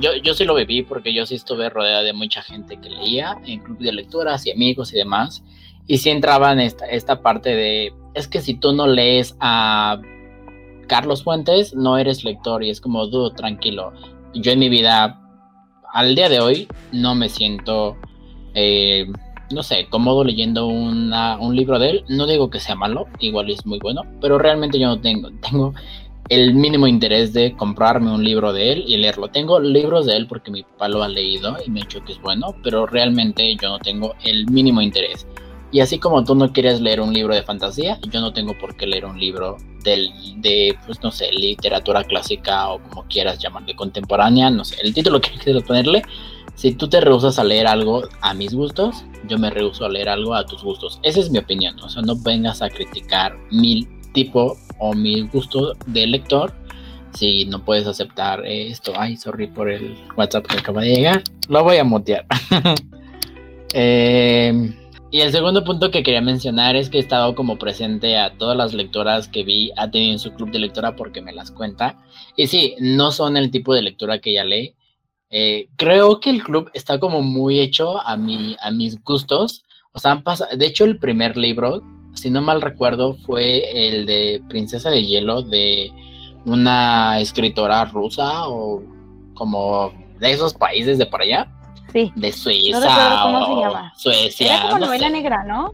Yo, 0.00 0.14
yo 0.16 0.34
sí 0.34 0.44
lo 0.44 0.54
viví 0.54 0.82
porque 0.82 1.14
yo 1.14 1.26
sí 1.26 1.34
estuve 1.34 1.70
rodeada 1.70 2.02
de 2.02 2.12
mucha 2.12 2.42
gente 2.42 2.78
que 2.80 2.90
leía 2.90 3.38
en 3.46 3.60
club 3.60 3.78
de 3.78 3.92
lecturas 3.92 4.46
y 4.46 4.50
amigos 4.50 4.92
y 4.92 4.96
demás. 4.96 5.44
Y 5.86 5.98
sí 5.98 6.10
entraba 6.10 6.52
en 6.52 6.60
esta, 6.60 6.86
esta 6.86 7.20
parte 7.20 7.54
de, 7.54 7.92
es 8.14 8.26
que 8.26 8.40
si 8.40 8.54
tú 8.54 8.72
no 8.72 8.86
lees 8.86 9.36
a 9.40 10.00
Carlos 10.86 11.22
Fuentes, 11.22 11.74
no 11.74 11.98
eres 11.98 12.24
lector 12.24 12.62
y 12.62 12.70
es 12.70 12.80
como, 12.80 13.06
dudo, 13.06 13.32
tranquilo. 13.32 13.92
Yo 14.34 14.52
en 14.52 14.58
mi 14.58 14.68
vida, 14.68 15.20
al 15.92 16.14
día 16.14 16.28
de 16.28 16.40
hoy, 16.40 16.68
no 16.92 17.14
me 17.14 17.28
siento, 17.28 17.96
eh, 18.54 19.06
no 19.50 19.62
sé, 19.62 19.86
cómodo 19.90 20.24
leyendo 20.24 20.66
un 20.66 21.10
libro 21.54 21.78
de 21.78 21.90
él. 21.90 22.04
No 22.08 22.26
digo 22.26 22.50
que 22.50 22.60
sea 22.60 22.74
malo, 22.74 23.06
igual 23.20 23.50
es 23.50 23.66
muy 23.66 23.78
bueno, 23.78 24.02
pero 24.20 24.38
realmente 24.38 24.78
yo 24.78 24.88
no 24.88 25.00
tengo, 25.00 25.30
tengo 25.42 25.74
el 26.28 26.54
mínimo 26.54 26.86
interés 26.86 27.32
de 27.32 27.54
comprarme 27.54 28.12
un 28.12 28.24
libro 28.24 28.52
de 28.52 28.72
él 28.72 28.84
y 28.86 28.96
leerlo. 28.96 29.28
Tengo 29.28 29.60
libros 29.60 30.06
de 30.06 30.16
él 30.16 30.26
porque 30.26 30.50
mi 30.50 30.62
papá 30.62 30.88
lo 30.88 31.02
ha 31.02 31.08
leído 31.08 31.56
y 31.64 31.70
me 31.70 31.80
ha 31.80 31.84
dicho 31.84 32.02
que 32.04 32.12
es 32.12 32.20
bueno, 32.20 32.54
pero 32.62 32.86
realmente 32.86 33.56
yo 33.56 33.68
no 33.68 33.78
tengo 33.78 34.14
el 34.24 34.46
mínimo 34.46 34.80
interés. 34.80 35.26
Y 35.70 35.80
así 35.80 35.98
como 35.98 36.22
tú 36.24 36.36
no 36.36 36.52
quieres 36.52 36.80
leer 36.80 37.00
un 37.00 37.12
libro 37.12 37.34
de 37.34 37.42
fantasía, 37.42 37.98
yo 38.08 38.20
no 38.20 38.32
tengo 38.32 38.56
por 38.56 38.76
qué 38.76 38.86
leer 38.86 39.04
un 39.04 39.18
libro 39.18 39.56
del, 39.82 40.08
de, 40.36 40.78
pues 40.86 41.02
no 41.02 41.10
sé, 41.10 41.32
literatura 41.32 42.04
clásica 42.04 42.68
o 42.70 42.80
como 42.80 43.04
quieras 43.08 43.40
llamarle, 43.40 43.74
contemporánea, 43.74 44.50
no 44.50 44.64
sé, 44.64 44.76
el 44.82 44.94
título 44.94 45.20
que 45.20 45.30
quiero 45.42 45.62
ponerle. 45.62 46.02
Si 46.54 46.72
tú 46.74 46.88
te 46.88 47.00
rehusas 47.00 47.40
a 47.40 47.44
leer 47.44 47.66
algo 47.66 48.04
a 48.20 48.32
mis 48.34 48.54
gustos, 48.54 49.04
yo 49.28 49.36
me 49.36 49.50
rehuso 49.50 49.84
a 49.84 49.88
leer 49.88 50.08
algo 50.08 50.34
a 50.34 50.46
tus 50.46 50.62
gustos. 50.62 51.00
Esa 51.02 51.18
es 51.18 51.30
mi 51.30 51.38
opinión, 51.38 51.78
o 51.80 51.88
sea, 51.88 52.02
no 52.02 52.14
vengas 52.16 52.62
a 52.62 52.70
criticar 52.70 53.36
mi 53.50 53.88
tipo 54.12 54.56
o 54.78 54.94
mi 54.94 55.22
gusto 55.22 55.74
de 55.86 56.06
lector 56.06 56.52
si 57.14 57.44
no 57.46 57.64
puedes 57.64 57.86
aceptar 57.86 58.44
esto. 58.44 58.92
Ay, 58.96 59.16
sorry 59.16 59.46
por 59.46 59.70
el 59.70 59.96
WhatsApp 60.16 60.46
que 60.46 60.58
acaba 60.58 60.82
de 60.82 60.94
llegar. 60.94 61.22
Lo 61.48 61.62
voy 61.62 61.76
a 61.76 61.84
mutear. 61.84 62.26
eh, 63.74 64.74
y 65.10 65.20
el 65.20 65.30
segundo 65.30 65.62
punto 65.62 65.90
que 65.90 66.02
quería 66.02 66.20
mencionar 66.20 66.74
es 66.74 66.90
que 66.90 66.98
he 66.98 67.00
estado 67.00 67.34
como 67.36 67.56
presente 67.56 68.16
a 68.18 68.36
todas 68.36 68.56
las 68.56 68.74
lectoras 68.74 69.28
que 69.28 69.44
vi, 69.44 69.70
ha 69.76 69.90
tenido 69.90 70.12
en 70.12 70.18
su 70.18 70.32
club 70.32 70.50
de 70.50 70.58
lectura 70.58 70.96
porque 70.96 71.22
me 71.22 71.32
las 71.32 71.52
cuenta. 71.52 71.98
Y 72.36 72.48
sí, 72.48 72.74
no 72.80 73.12
son 73.12 73.36
el 73.36 73.50
tipo 73.50 73.74
de 73.74 73.82
lectura 73.82 74.18
que 74.18 74.30
ella 74.30 74.44
lee. 74.44 74.74
Eh, 75.30 75.68
creo 75.76 76.18
que 76.18 76.30
el 76.30 76.42
club 76.42 76.70
está 76.74 76.98
como 76.98 77.22
muy 77.22 77.60
hecho 77.60 78.00
a, 78.04 78.16
mi, 78.16 78.56
a 78.60 78.70
mis 78.72 79.00
gustos. 79.02 79.62
O 79.92 80.00
sea, 80.00 80.10
han 80.10 80.24
pasado, 80.24 80.56
de 80.56 80.66
hecho 80.66 80.84
el 80.84 80.98
primer 80.98 81.36
libro, 81.36 81.82
si 82.14 82.30
no 82.30 82.40
mal 82.42 82.62
recuerdo, 82.62 83.16
fue 83.26 83.88
el 83.88 84.06
de 84.06 84.42
Princesa 84.48 84.90
de 84.90 85.04
Hielo 85.04 85.42
de 85.42 85.92
una 86.46 87.20
escritora 87.20 87.84
rusa 87.86 88.48
o 88.48 88.82
como 89.34 89.92
de 90.20 90.32
esos 90.32 90.54
países 90.54 90.98
de 90.98 91.06
por 91.06 91.22
allá. 91.22 91.48
Sí. 91.92 92.12
De 92.16 92.32
Suiza. 92.32 93.20
cómo 93.22 93.46
se 93.46 93.60
llama. 93.60 93.92
Suecia. 93.96 94.46
Era 94.46 94.62
como 94.68 94.86
novela 94.86 95.08
negra, 95.10 95.44
¿no? 95.44 95.72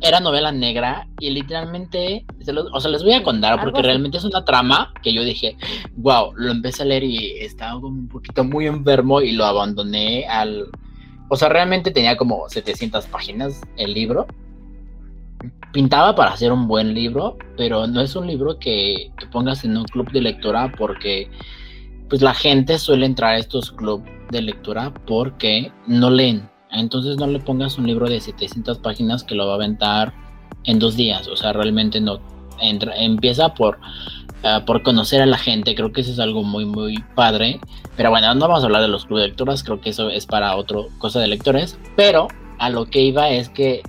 Era 0.00 0.20
novela 0.20 0.52
negra 0.52 1.08
y 1.18 1.30
literalmente, 1.30 2.24
o 2.72 2.80
sea, 2.80 2.90
les 2.90 3.02
voy 3.02 3.14
a 3.14 3.22
contar 3.24 3.60
porque 3.60 3.82
realmente 3.82 4.18
es 4.18 4.24
una 4.24 4.44
trama 4.44 4.92
que 5.02 5.12
yo 5.12 5.24
dije, 5.24 5.56
wow, 5.96 6.32
lo 6.36 6.52
empecé 6.52 6.82
a 6.82 6.86
leer 6.86 7.02
y 7.02 7.32
estaba 7.40 7.80
como 7.80 7.98
un 7.98 8.08
poquito 8.08 8.44
muy 8.44 8.66
enfermo 8.66 9.20
y 9.20 9.32
lo 9.32 9.44
abandoné 9.44 10.26
al... 10.28 10.66
O 11.28 11.36
sea, 11.36 11.48
realmente 11.48 11.90
tenía 11.90 12.16
como 12.16 12.48
700 12.48 13.06
páginas 13.06 13.60
el 13.76 13.92
libro. 13.92 14.26
Pintaba 15.72 16.14
para 16.14 16.32
hacer 16.32 16.50
un 16.50 16.66
buen 16.66 16.94
libro, 16.94 17.36
pero 17.56 17.86
no 17.86 18.00
es 18.00 18.16
un 18.16 18.26
libro 18.26 18.58
que, 18.58 19.12
pongas 19.30 19.64
en 19.64 19.76
un 19.76 19.84
club 19.84 20.10
de 20.10 20.22
lectura 20.22 20.72
porque 20.76 21.30
pues 22.08 22.22
la 22.22 22.34
gente 22.34 22.78
suele 22.78 23.06
entrar 23.06 23.34
a 23.34 23.38
estos 23.38 23.70
clubes 23.72 24.10
de 24.30 24.42
lectura 24.42 24.92
porque 25.06 25.70
no 25.86 26.10
leen. 26.10 26.48
Entonces 26.70 27.16
no 27.16 27.26
le 27.26 27.40
pongas 27.40 27.78
un 27.78 27.86
libro 27.86 28.08
de 28.08 28.20
700 28.20 28.78
páginas 28.78 29.24
que 29.24 29.34
lo 29.34 29.46
va 29.46 29.52
a 29.52 29.56
aventar 29.56 30.12
en 30.64 30.78
dos 30.78 30.96
días. 30.96 31.28
O 31.28 31.36
sea, 31.36 31.52
realmente 31.52 32.00
no. 32.00 32.20
Entra, 32.60 32.96
empieza 32.96 33.54
por, 33.54 33.78
ah, 34.42 34.64
por 34.66 34.82
conocer 34.82 35.22
a 35.22 35.26
la 35.26 35.38
gente. 35.38 35.74
Creo 35.74 35.92
que 35.92 36.00
eso 36.00 36.12
es 36.12 36.18
algo 36.18 36.42
muy, 36.42 36.64
muy 36.64 36.98
padre. 37.14 37.60
Pero 37.96 38.10
bueno, 38.10 38.34
no 38.34 38.48
vamos 38.48 38.62
a 38.62 38.66
hablar 38.66 38.82
de 38.82 38.88
los 38.88 39.06
clubes 39.06 39.22
de 39.22 39.28
lecturas. 39.28 39.62
Creo 39.62 39.80
que 39.80 39.90
eso 39.90 40.10
es 40.10 40.26
para 40.26 40.56
otra 40.56 40.80
cosa 40.98 41.20
de 41.20 41.28
lectores. 41.28 41.78
Pero 41.96 42.28
a 42.58 42.70
lo 42.70 42.86
que 42.86 43.02
iba 43.02 43.30
es 43.30 43.48
que 43.48 43.82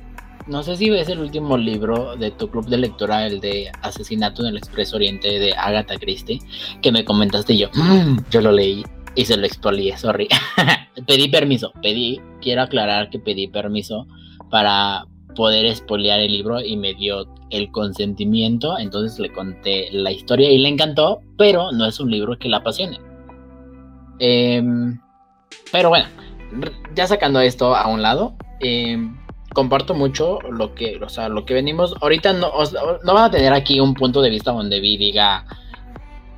no 0.50 0.64
sé 0.64 0.76
si 0.76 0.90
ves 0.90 1.08
el 1.10 1.20
último 1.20 1.58
libro 1.58 2.16
de 2.16 2.32
tu 2.32 2.50
club 2.50 2.68
de 2.68 2.78
lectura, 2.78 3.28
el 3.28 3.40
de 3.40 3.72
Asesinato 3.84 4.42
en 4.42 4.50
el 4.50 4.58
Expreso 4.58 4.96
Oriente 4.96 5.40
de 5.40 5.54
Agatha 5.54 5.98
Christie, 5.98 6.40
que 6.82 6.92
me 6.92 7.06
comentaste 7.06 7.56
yo, 7.56 7.70
mm, 7.74 8.18
yo 8.32 8.42
lo 8.42 8.52
leí 8.52 8.84
y 9.16 9.26
se 9.26 9.38
lo 9.38 9.46
expolié, 9.46 9.96
sorry. 9.98 10.28
pedí 11.08 11.28
permiso, 11.28 11.72
pedí, 11.82 12.20
quiero 12.42 12.64
aclarar 12.64 13.10
que 13.12 13.20
pedí 13.20 13.48
permiso 13.48 14.08
para 14.50 15.06
poder 15.36 15.66
expoliar 15.66 16.20
el 16.20 16.32
libro 16.32 16.60
y 16.62 16.76
me 16.78 16.96
dio 16.96 17.28
el 17.52 17.72
consentimiento, 17.72 18.78
entonces 18.80 19.20
le 19.20 19.32
conté 19.32 19.90
la 19.92 20.12
historia 20.12 20.50
y 20.50 20.58
le 20.58 20.70
encantó, 20.70 21.22
pero 21.38 21.72
no 21.72 21.86
es 21.86 22.00
un 22.00 22.10
libro 22.10 22.38
que 22.40 22.50
la 22.50 22.58
apasione. 22.58 23.00
Em, 24.20 25.00
pero 25.72 25.90
bueno, 25.90 26.08
ya 26.96 27.06
sacando 27.06 27.40
esto 27.40 27.76
a 27.76 27.88
un 27.88 28.02
lado, 28.02 28.36
eh, 28.60 28.98
comparto 29.60 29.94
mucho 29.94 30.40
lo 30.50 30.74
que, 30.74 30.98
o 31.04 31.10
sea, 31.10 31.28
lo 31.28 31.44
que 31.44 31.54
venimos. 31.54 31.94
Ahorita 32.00 32.32
no, 32.32 32.50
no 33.04 33.14
van 33.14 33.26
a 33.26 33.30
tener 33.30 33.52
aquí 33.52 33.82
un 33.82 33.94
punto 33.94 34.22
de 34.22 34.30
vista 34.30 34.54
donde 34.54 34.80
vi 34.80 34.96
diga. 34.96 35.46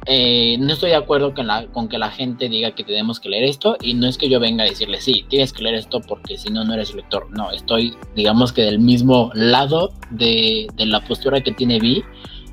Eh, 0.07 0.57
no 0.59 0.73
estoy 0.73 0.89
de 0.89 0.95
acuerdo 0.95 1.35
con, 1.35 1.45
la, 1.45 1.67
con 1.67 1.87
que 1.87 1.99
la 1.99 2.09
gente 2.09 2.49
diga 2.49 2.71
que 2.71 2.83
tenemos 2.83 3.19
que 3.19 3.29
leer 3.29 3.43
esto 3.43 3.77
y 3.79 3.93
no 3.93 4.07
es 4.07 4.17
que 4.17 4.27
yo 4.27 4.39
venga 4.39 4.63
a 4.63 4.67
decirle 4.67 4.99
sí, 4.99 5.23
tienes 5.29 5.53
que 5.53 5.61
leer 5.61 5.75
esto 5.75 6.01
porque 6.01 6.35
si 6.35 6.49
no, 6.49 6.63
no 6.63 6.73
eres 6.73 6.95
lector. 6.95 7.27
No, 7.29 7.51
estoy 7.51 7.95
digamos 8.15 8.51
que 8.53 8.63
del 8.63 8.79
mismo 8.79 9.29
lado 9.35 9.93
de, 10.09 10.65
de 10.73 10.85
la 10.87 11.01
postura 11.01 11.41
que 11.41 11.51
tiene 11.51 11.79
Vi. 11.79 12.03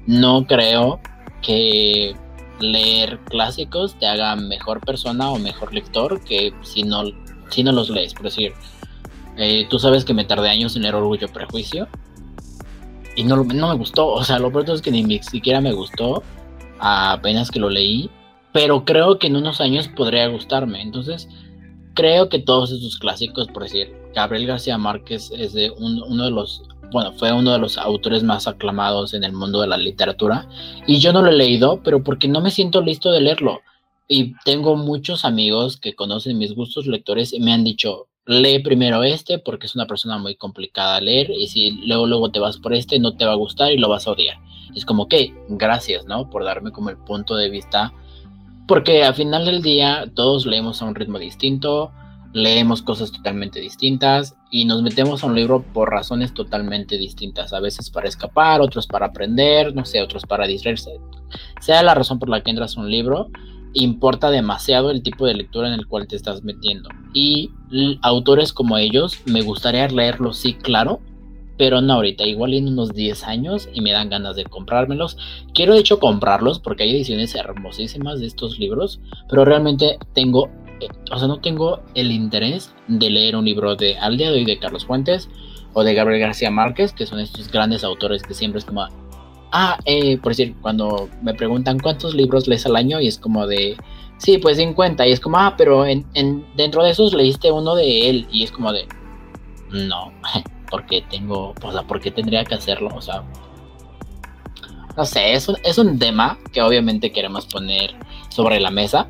No 0.07 0.47
creo 0.47 1.01
que 1.41 2.15
leer 2.61 3.21
clásicos 3.31 3.99
te 3.99 4.07
haga 4.07 4.37
mejor 4.37 4.81
persona 4.81 5.31
o 5.31 5.39
mejor 5.39 5.73
lector 5.73 6.23
que 6.25 6.53
si 6.61 6.83
no, 6.83 7.05
si 7.49 7.63
no 7.63 7.73
los 7.73 7.89
lees. 7.89 8.13
Por 8.13 8.25
decir, 8.25 8.53
eh, 9.39 9.67
tú 9.71 9.79
sabes 9.79 10.05
que 10.05 10.15
me 10.15 10.25
tardé 10.25 10.51
años 10.51 10.75
en 10.75 10.83
leer 10.83 10.97
Orgullo 10.97 11.27
y 11.27 11.31
Prejuicio. 11.31 11.89
Y 13.15 13.23
no, 13.23 13.37
no 13.37 13.69
me 13.69 13.75
gustó. 13.77 14.09
O 14.09 14.25
sea, 14.25 14.39
lo 14.39 14.51
peor 14.51 14.69
es 14.71 14.83
que 14.83 14.91
ni 14.91 15.23
siquiera 15.23 15.61
me 15.61 15.73
gustó. 15.73 16.23
Apenas 16.81 17.51
que 17.51 17.61
lo 17.61 17.71
leí. 17.71 18.11
Pero 18.53 18.85
creo 18.85 19.19
que 19.19 19.29
en 19.29 19.37
unos 19.37 19.61
años 19.61 19.89
podría 19.89 20.27
gustarme. 20.27 20.83
Entonces, 20.83 21.29
creo 21.95 22.29
que 22.29 22.41
todos 22.41 22.73
esos 22.73 22.99
clásicos, 22.99 23.47
por 23.49 23.63
decir, 23.63 23.95
Gabriel 24.15 24.47
García 24.47 24.77
Márquez 24.77 25.31
es 25.31 25.53
de 25.53 25.71
uno 25.71 26.25
de 26.25 26.31
los. 26.31 26.63
Bueno, 26.91 27.13
fue 27.13 27.33
uno 27.33 27.53
de 27.53 27.59
los 27.59 27.77
autores 27.79 28.23
más 28.23 28.49
aclamados 28.49 29.15
en 29.15 29.23
el 29.23 29.33
mundo 29.33 29.61
de 29.61 29.69
la 29.69 29.77
literatura. 29.77 30.49
Y 30.87 30.99
yo 30.99 31.13
no 31.13 31.23
lo 31.23 31.31
he 31.31 31.37
leído, 31.37 31.81
pero 31.85 32.03
porque 32.03 32.27
no 32.27 32.41
me 32.41 32.51
siento 32.51 32.81
listo 32.81 33.13
de 33.13 33.21
leerlo. 33.21 33.61
Y 34.09 34.35
tengo 34.45 34.75
muchos 34.75 35.25
amigos 35.25 35.77
que 35.77 35.95
conocen 35.95 36.39
mis 36.39 36.55
gustos 36.55 36.87
lectores 36.87 37.33
y 37.35 37.41
me 37.41 37.53
han 37.53 37.63
dicho, 37.63 38.09
lee 38.29 38.61
primero 38.61 39.03
este 39.03 39.39
porque 39.39 39.67
es 39.67 39.75
una 39.75 39.87
persona 39.87 40.19
muy 40.19 40.37
complicada 40.37 40.97
a 40.97 41.01
leer 41.01 41.31
y 41.31 41.49
si 41.49 41.71
luego 41.87 42.07
luego 42.07 42.31
te 42.31 42.39
vas 42.39 42.59
por 42.59 42.75
este 42.75 42.99
no 42.99 43.17
te 43.17 43.25
va 43.25 43.33
a 43.33 43.37
gustar 43.37 43.73
y 43.73 43.79
lo 43.79 43.89
vas 43.89 44.07
a 44.07 44.13
odiar. 44.13 44.37
Es 44.75 44.85
como 44.85 45.09
que 45.09 45.35
gracias, 45.49 46.05
¿no? 46.05 46.29
Por 46.29 46.45
darme 46.45 46.71
como 46.71 46.91
el 46.91 46.99
punto 46.99 47.35
de 47.35 47.49
vista 47.49 47.93
porque 48.69 49.03
al 49.03 49.15
final 49.15 49.47
del 49.47 49.63
día 49.63 50.11
todos 50.15 50.45
leemos 50.45 50.83
a 50.83 50.85
un 50.85 50.95
ritmo 50.95 51.19
distinto, 51.19 51.91
leemos 52.35 52.83
cosas 52.83 53.11
totalmente 53.11 53.61
distintas 53.61 54.37
y 54.51 54.67
nos 54.67 54.83
metemos 54.83 55.25
a 55.25 55.27
un 55.27 55.35
libro 55.35 55.63
por 55.73 55.91
razones 55.91 56.35
totalmente 56.35 56.99
distintas, 56.99 57.55
a 57.55 57.61
veces 57.61 57.89
para 57.89 58.09
escapar, 58.09 58.61
otros 58.61 58.87
para 58.87 59.07
aprender, 59.07 59.75
no 59.75 59.87
sé, 59.87 60.03
otros 60.03 60.25
para 60.25 60.47
distraerse. 60.47 61.01
Sea 61.63 61.83
la 61.83 61.95
razón 61.95 62.19
por 62.19 62.29
la 62.29 62.43
que 62.43 62.51
entras 62.51 62.77
a 62.77 62.81
un 62.81 62.91
libro, 62.91 63.31
importa 63.73 64.31
demasiado 64.31 64.91
el 64.91 65.03
tipo 65.03 65.25
de 65.25 65.33
lectura 65.33 65.69
en 65.69 65.75
el 65.75 65.87
cual 65.87 66.07
te 66.07 66.17
estás 66.17 66.45
metiendo. 66.45 66.91
Y 67.15 67.51
autores 68.03 68.53
como 68.53 68.79
ellos, 68.79 69.21
me 69.27 69.43
gustaría 69.43 69.87
leerlos, 69.89 70.39
sí, 70.39 70.55
claro, 70.55 71.01
pero 71.59 71.81
no 71.81 71.95
ahorita, 71.95 72.25
igual 72.25 72.55
en 72.55 72.69
unos 72.69 72.95
10 72.95 73.25
años 73.25 73.69
y 73.75 73.81
me 73.81 73.93
dan 73.93 74.09
ganas 74.09 74.37
de 74.37 74.45
comprármelos. 74.45 75.19
Quiero 75.53 75.75
de 75.75 75.81
hecho 75.81 75.99
comprarlos 75.99 76.61
porque 76.61 76.85
hay 76.85 76.95
ediciones 76.95 77.35
hermosísimas 77.35 78.21
de 78.21 78.27
estos 78.27 78.59
libros, 78.59 79.01
pero 79.29 79.45
realmente 79.45 79.99
tengo, 80.15 80.49
eh, 80.81 80.87
o 81.11 81.19
sea, 81.19 81.27
no 81.27 81.41
tengo 81.41 81.81
el 81.95 82.13
interés 82.13 82.73
de 82.87 83.11
leer 83.11 83.35
un 83.37 83.45
libro 83.45 83.75
de 83.75 83.99
al 83.99 84.17
día 84.17 84.31
de 84.31 84.39
hoy 84.39 84.45
de 84.45 84.59
Carlos 84.59 84.87
Fuentes 84.87 85.29
o 85.73 85.83
de 85.83 85.95
Gabriel 85.95 86.21
García 86.21 86.51
Márquez, 86.51 86.93
que 86.93 87.07
son 87.07 87.19
estos 87.19 87.51
grandes 87.51 87.83
autores 87.83 88.23
que 88.23 88.35
siempre 88.35 88.61
es 88.61 88.65
como, 88.65 88.87
ah, 89.51 89.79
eh, 89.85 90.17
por 90.19 90.31
decir, 90.33 90.55
cuando 90.63 91.09
me 91.23 91.35
preguntan 91.35 91.81
cuántos 91.81 92.15
libros 92.15 92.47
lees 92.47 92.67
al 92.67 92.77
año 92.77 93.01
y 93.01 93.09
es 93.09 93.19
como 93.19 93.49
de, 93.49 93.77
sí, 94.19 94.39
pues 94.39 94.59
50 94.59 95.07
y 95.07 95.13
es 95.13 95.21
como, 95.21 95.39
ah, 95.39 95.55
pero 95.57 95.87
en, 95.87 96.05
dentro 96.57 96.85
de 96.85 96.91
esos 96.91 97.15
leíste 97.15 97.51
uno 97.51 97.75
de 97.75 98.11
él 98.11 98.29
y 98.31 98.45
es 98.45 98.53
como 98.53 98.73
de, 98.73 98.87
no, 99.71 100.13
porque 100.71 101.03
tengo, 101.09 101.55
o 101.63 101.73
sea, 101.73 101.83
porque 101.83 102.11
tendría 102.11 102.45
que 102.45 102.55
hacerlo, 102.55 102.91
o 102.95 103.01
sea, 103.01 103.25
no 104.97 105.05
sé, 105.05 105.33
es 105.33 105.49
un, 105.49 105.57
es 105.65 105.79
un 105.79 105.99
tema 105.99 106.39
que 106.53 106.61
obviamente 106.61 107.13
queremos 107.13 107.47
poner 107.47 107.95
sobre 108.29 108.61
la 108.61 108.71
mesa, 108.71 109.09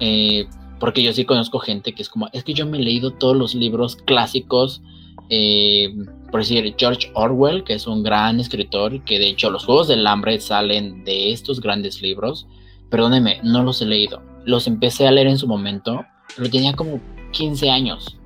eh, 0.00 0.46
porque 0.78 1.02
yo 1.02 1.12
sí 1.12 1.24
conozco 1.24 1.58
gente 1.58 1.92
que 1.92 2.02
es 2.02 2.08
como, 2.08 2.28
es 2.32 2.44
que 2.44 2.54
yo 2.54 2.66
me 2.66 2.78
he 2.78 2.82
leído 2.82 3.12
todos 3.12 3.36
los 3.36 3.54
libros 3.54 3.96
clásicos, 3.96 4.82
eh, 5.30 5.92
por 6.30 6.40
decir, 6.40 6.74
George 6.76 7.10
Orwell, 7.14 7.64
que 7.64 7.74
es 7.74 7.86
un 7.86 8.02
gran 8.02 8.40
escritor, 8.40 9.02
que 9.04 9.18
de 9.18 9.28
hecho 9.28 9.50
los 9.50 9.64
Juegos 9.64 9.88
del 9.88 10.06
Hambre 10.06 10.40
salen 10.40 11.04
de 11.04 11.32
estos 11.32 11.60
grandes 11.60 12.02
libros. 12.02 12.46
Perdóneme, 12.90 13.40
no 13.42 13.62
los 13.62 13.80
he 13.80 13.86
leído. 13.86 14.22
Los 14.46 14.66
empecé 14.66 15.06
a 15.06 15.10
leer 15.10 15.26
en 15.26 15.36
su 15.36 15.46
momento, 15.46 16.06
pero 16.34 16.48
tenía 16.48 16.72
como 16.74 17.00
15 17.32 17.70
años. 17.70 18.16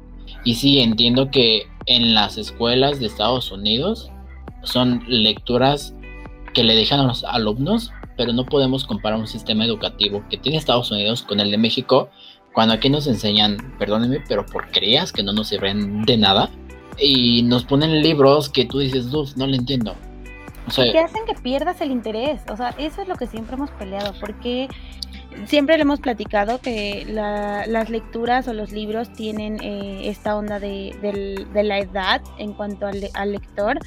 Y 0.45 0.55
sí, 0.55 0.79
entiendo 0.79 1.31
que 1.33 1.67
en 1.87 2.15
las 2.15 2.39
escuelas 2.39 3.01
de 3.01 3.07
Estados 3.07 3.51
Unidos 3.51 4.13
son 4.63 5.03
lecturas 5.09 5.95
que 6.55 6.63
le 6.63 6.77
dejan 6.77 7.01
a 7.01 7.05
los 7.05 7.25
alumnos, 7.25 7.93
pero 8.17 8.33
no 8.33 8.45
podemos 8.45 8.85
comparar 8.85 9.19
un 9.19 9.27
sistema 9.27 9.65
educativo 9.65 10.23
que 10.31 10.37
tiene 10.37 10.59
Estados 10.59 10.91
Unidos 10.91 11.23
con 11.23 11.41
el 11.41 11.51
de 11.51 11.59
México, 11.59 12.11
cuando 12.53 12.75
aquí 12.75 12.91
nos 12.91 13.07
enseñan, 13.07 13.75
perdóneme, 13.79 14.23
pero 14.29 14.45
porquerías 14.45 15.13
que 15.13 15.23
no 15.23 15.33
nos 15.33 15.49
sirven 15.49 16.03
de 16.03 16.17
nada 16.17 16.51
y 16.99 17.43
nos 17.43 17.65
ponen 17.65 18.03
libros 18.03 18.49
que 18.49 18.65
tú 18.65 18.79
dices, 18.79 19.11
Duf, 19.11 19.37
no 19.37 19.47
le 19.47 19.57
entiendo. 19.57 19.95
O 20.67 20.71
sea, 20.71 20.85
hacen 21.05 21.25
que 21.27 21.35
pierdas 21.35 21.81
el 21.81 21.91
interés. 21.91 22.43
O 22.51 22.57
sea, 22.57 22.71
eso 22.79 23.03
es 23.03 23.09
lo 23.09 23.17
que 23.17 23.27
siempre 23.27 23.57
hemos 23.57 23.71
peleado, 23.71 24.15
porque 24.21 24.69
siempre 25.47 25.77
le 25.77 25.83
hemos 25.83 26.01
platicado 26.01 26.61
que 26.61 27.05
las 27.07 27.91
lecturas 27.91 28.49
o 28.49 28.53
los 28.53 28.73
libros 28.73 29.13
tienen 29.13 29.59
eh, 29.63 30.09
esta 30.09 30.37
onda 30.37 30.59
de, 30.59 31.47
la 31.53 31.79
edad 31.79 32.23
en 32.39 32.53
cuanto 32.53 32.87
al, 32.87 33.33
lector. 33.33 33.79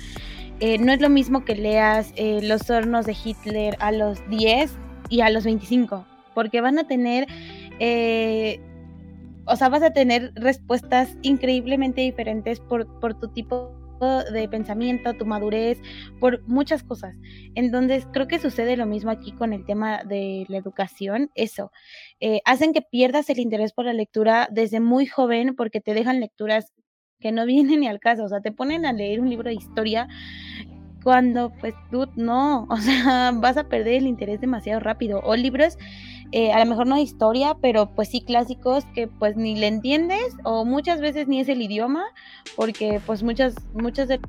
Eh, 0.59 0.77
no 0.77 0.91
es 0.91 1.01
lo 1.01 1.09
mismo 1.09 1.43
que 1.43 1.55
leas 1.55 2.13
eh, 2.15 2.39
Los 2.43 2.69
hornos 2.69 3.05
de 3.05 3.17
Hitler 3.21 3.75
a 3.79 3.91
los 3.91 4.19
10 4.29 4.71
y 5.09 5.21
a 5.21 5.29
los 5.29 5.43
25, 5.43 6.05
porque 6.33 6.61
van 6.61 6.79
a 6.79 6.87
tener 6.87 7.27
o 9.45 9.57
sea, 9.57 9.67
vas 9.67 9.83
a 9.83 9.91
tener 9.91 10.31
respuestas 10.35 11.17
increíblemente 11.21 11.99
diferentes 11.99 12.61
por, 12.61 12.87
por 13.01 13.13
tu 13.13 13.27
tipo 13.27 13.82
de 13.99 14.47
pensamiento, 14.49 15.13
tu 15.13 15.25
madurez, 15.25 15.79
por 16.19 16.45
muchas 16.47 16.83
cosas. 16.83 17.15
Entonces, 17.55 18.07
creo 18.11 18.27
que 18.27 18.39
sucede 18.39 18.77
lo 18.77 18.85
mismo 18.85 19.11
aquí 19.11 19.31
con 19.31 19.53
el 19.53 19.65
tema 19.65 20.03
de 20.03 20.45
la 20.49 20.57
educación, 20.57 21.31
eso. 21.35 21.71
Eh, 22.19 22.41
hacen 22.45 22.73
que 22.73 22.81
pierdas 22.81 23.29
el 23.29 23.39
interés 23.39 23.73
por 23.73 23.85
la 23.85 23.93
lectura 23.93 24.47
desde 24.51 24.79
muy 24.79 25.05
joven 25.05 25.55
porque 25.55 25.81
te 25.81 25.93
dejan 25.93 26.19
lecturas 26.19 26.73
que 27.19 27.31
no 27.31 27.45
viene 27.47 27.77
ni 27.77 27.87
al 27.87 27.99
caso. 27.99 28.25
O 28.25 28.29
sea, 28.29 28.41
te 28.41 28.51
ponen 28.51 28.85
a 28.85 28.93
leer 28.93 29.19
un 29.19 29.29
libro 29.29 29.49
de 29.49 29.55
historia 29.55 30.07
cuando 31.03 31.51
pues 31.59 31.73
tú 31.91 32.07
no, 32.15 32.65
o 32.69 32.77
sea, 32.77 33.31
vas 33.35 33.57
a 33.57 33.67
perder 33.67 33.95
el 33.95 34.07
interés 34.07 34.39
demasiado 34.39 34.79
rápido. 34.79 35.21
O 35.23 35.35
libros, 35.35 35.77
eh, 36.35 36.51
a 36.51 36.57
lo 36.57 36.65
mejor 36.65 36.87
no 36.87 36.95
de 36.95 37.03
historia, 37.03 37.55
pero 37.61 37.91
pues 37.93 38.09
sí 38.09 38.21
clásicos 38.21 38.85
que 38.95 39.05
pues 39.07 39.37
ni 39.37 39.55
le 39.55 39.67
entiendes 39.67 40.35
o 40.43 40.65
muchas 40.65 40.99
veces 40.99 41.27
ni 41.27 41.39
es 41.39 41.47
el 41.47 41.61
idioma, 41.61 42.05
porque 42.55 42.99
pues 43.05 43.21
muchas, 43.21 43.53
muchas 43.75 44.07
de 44.07 44.19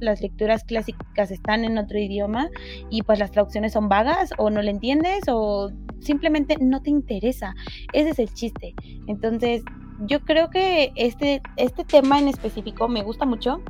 las 0.00 0.20
lecturas 0.20 0.64
clásicas 0.64 1.30
están 1.30 1.64
en 1.64 1.78
otro 1.78 1.96
idioma 1.96 2.50
y 2.90 3.02
pues 3.02 3.20
las 3.20 3.30
traducciones 3.30 3.72
son 3.72 3.88
vagas 3.88 4.32
o 4.36 4.50
no 4.50 4.62
le 4.62 4.72
entiendes 4.72 5.20
o 5.28 5.70
simplemente 6.00 6.56
no 6.60 6.82
te 6.82 6.90
interesa. 6.90 7.54
Ese 7.92 8.10
es 8.10 8.18
el 8.18 8.34
chiste. 8.34 8.74
Entonces, 9.06 9.62
yo 10.08 10.24
creo 10.24 10.50
que 10.50 10.92
este, 10.96 11.40
este 11.56 11.84
tema 11.84 12.18
en 12.18 12.26
específico 12.26 12.88
me 12.88 13.04
gusta 13.04 13.26
mucho. 13.26 13.62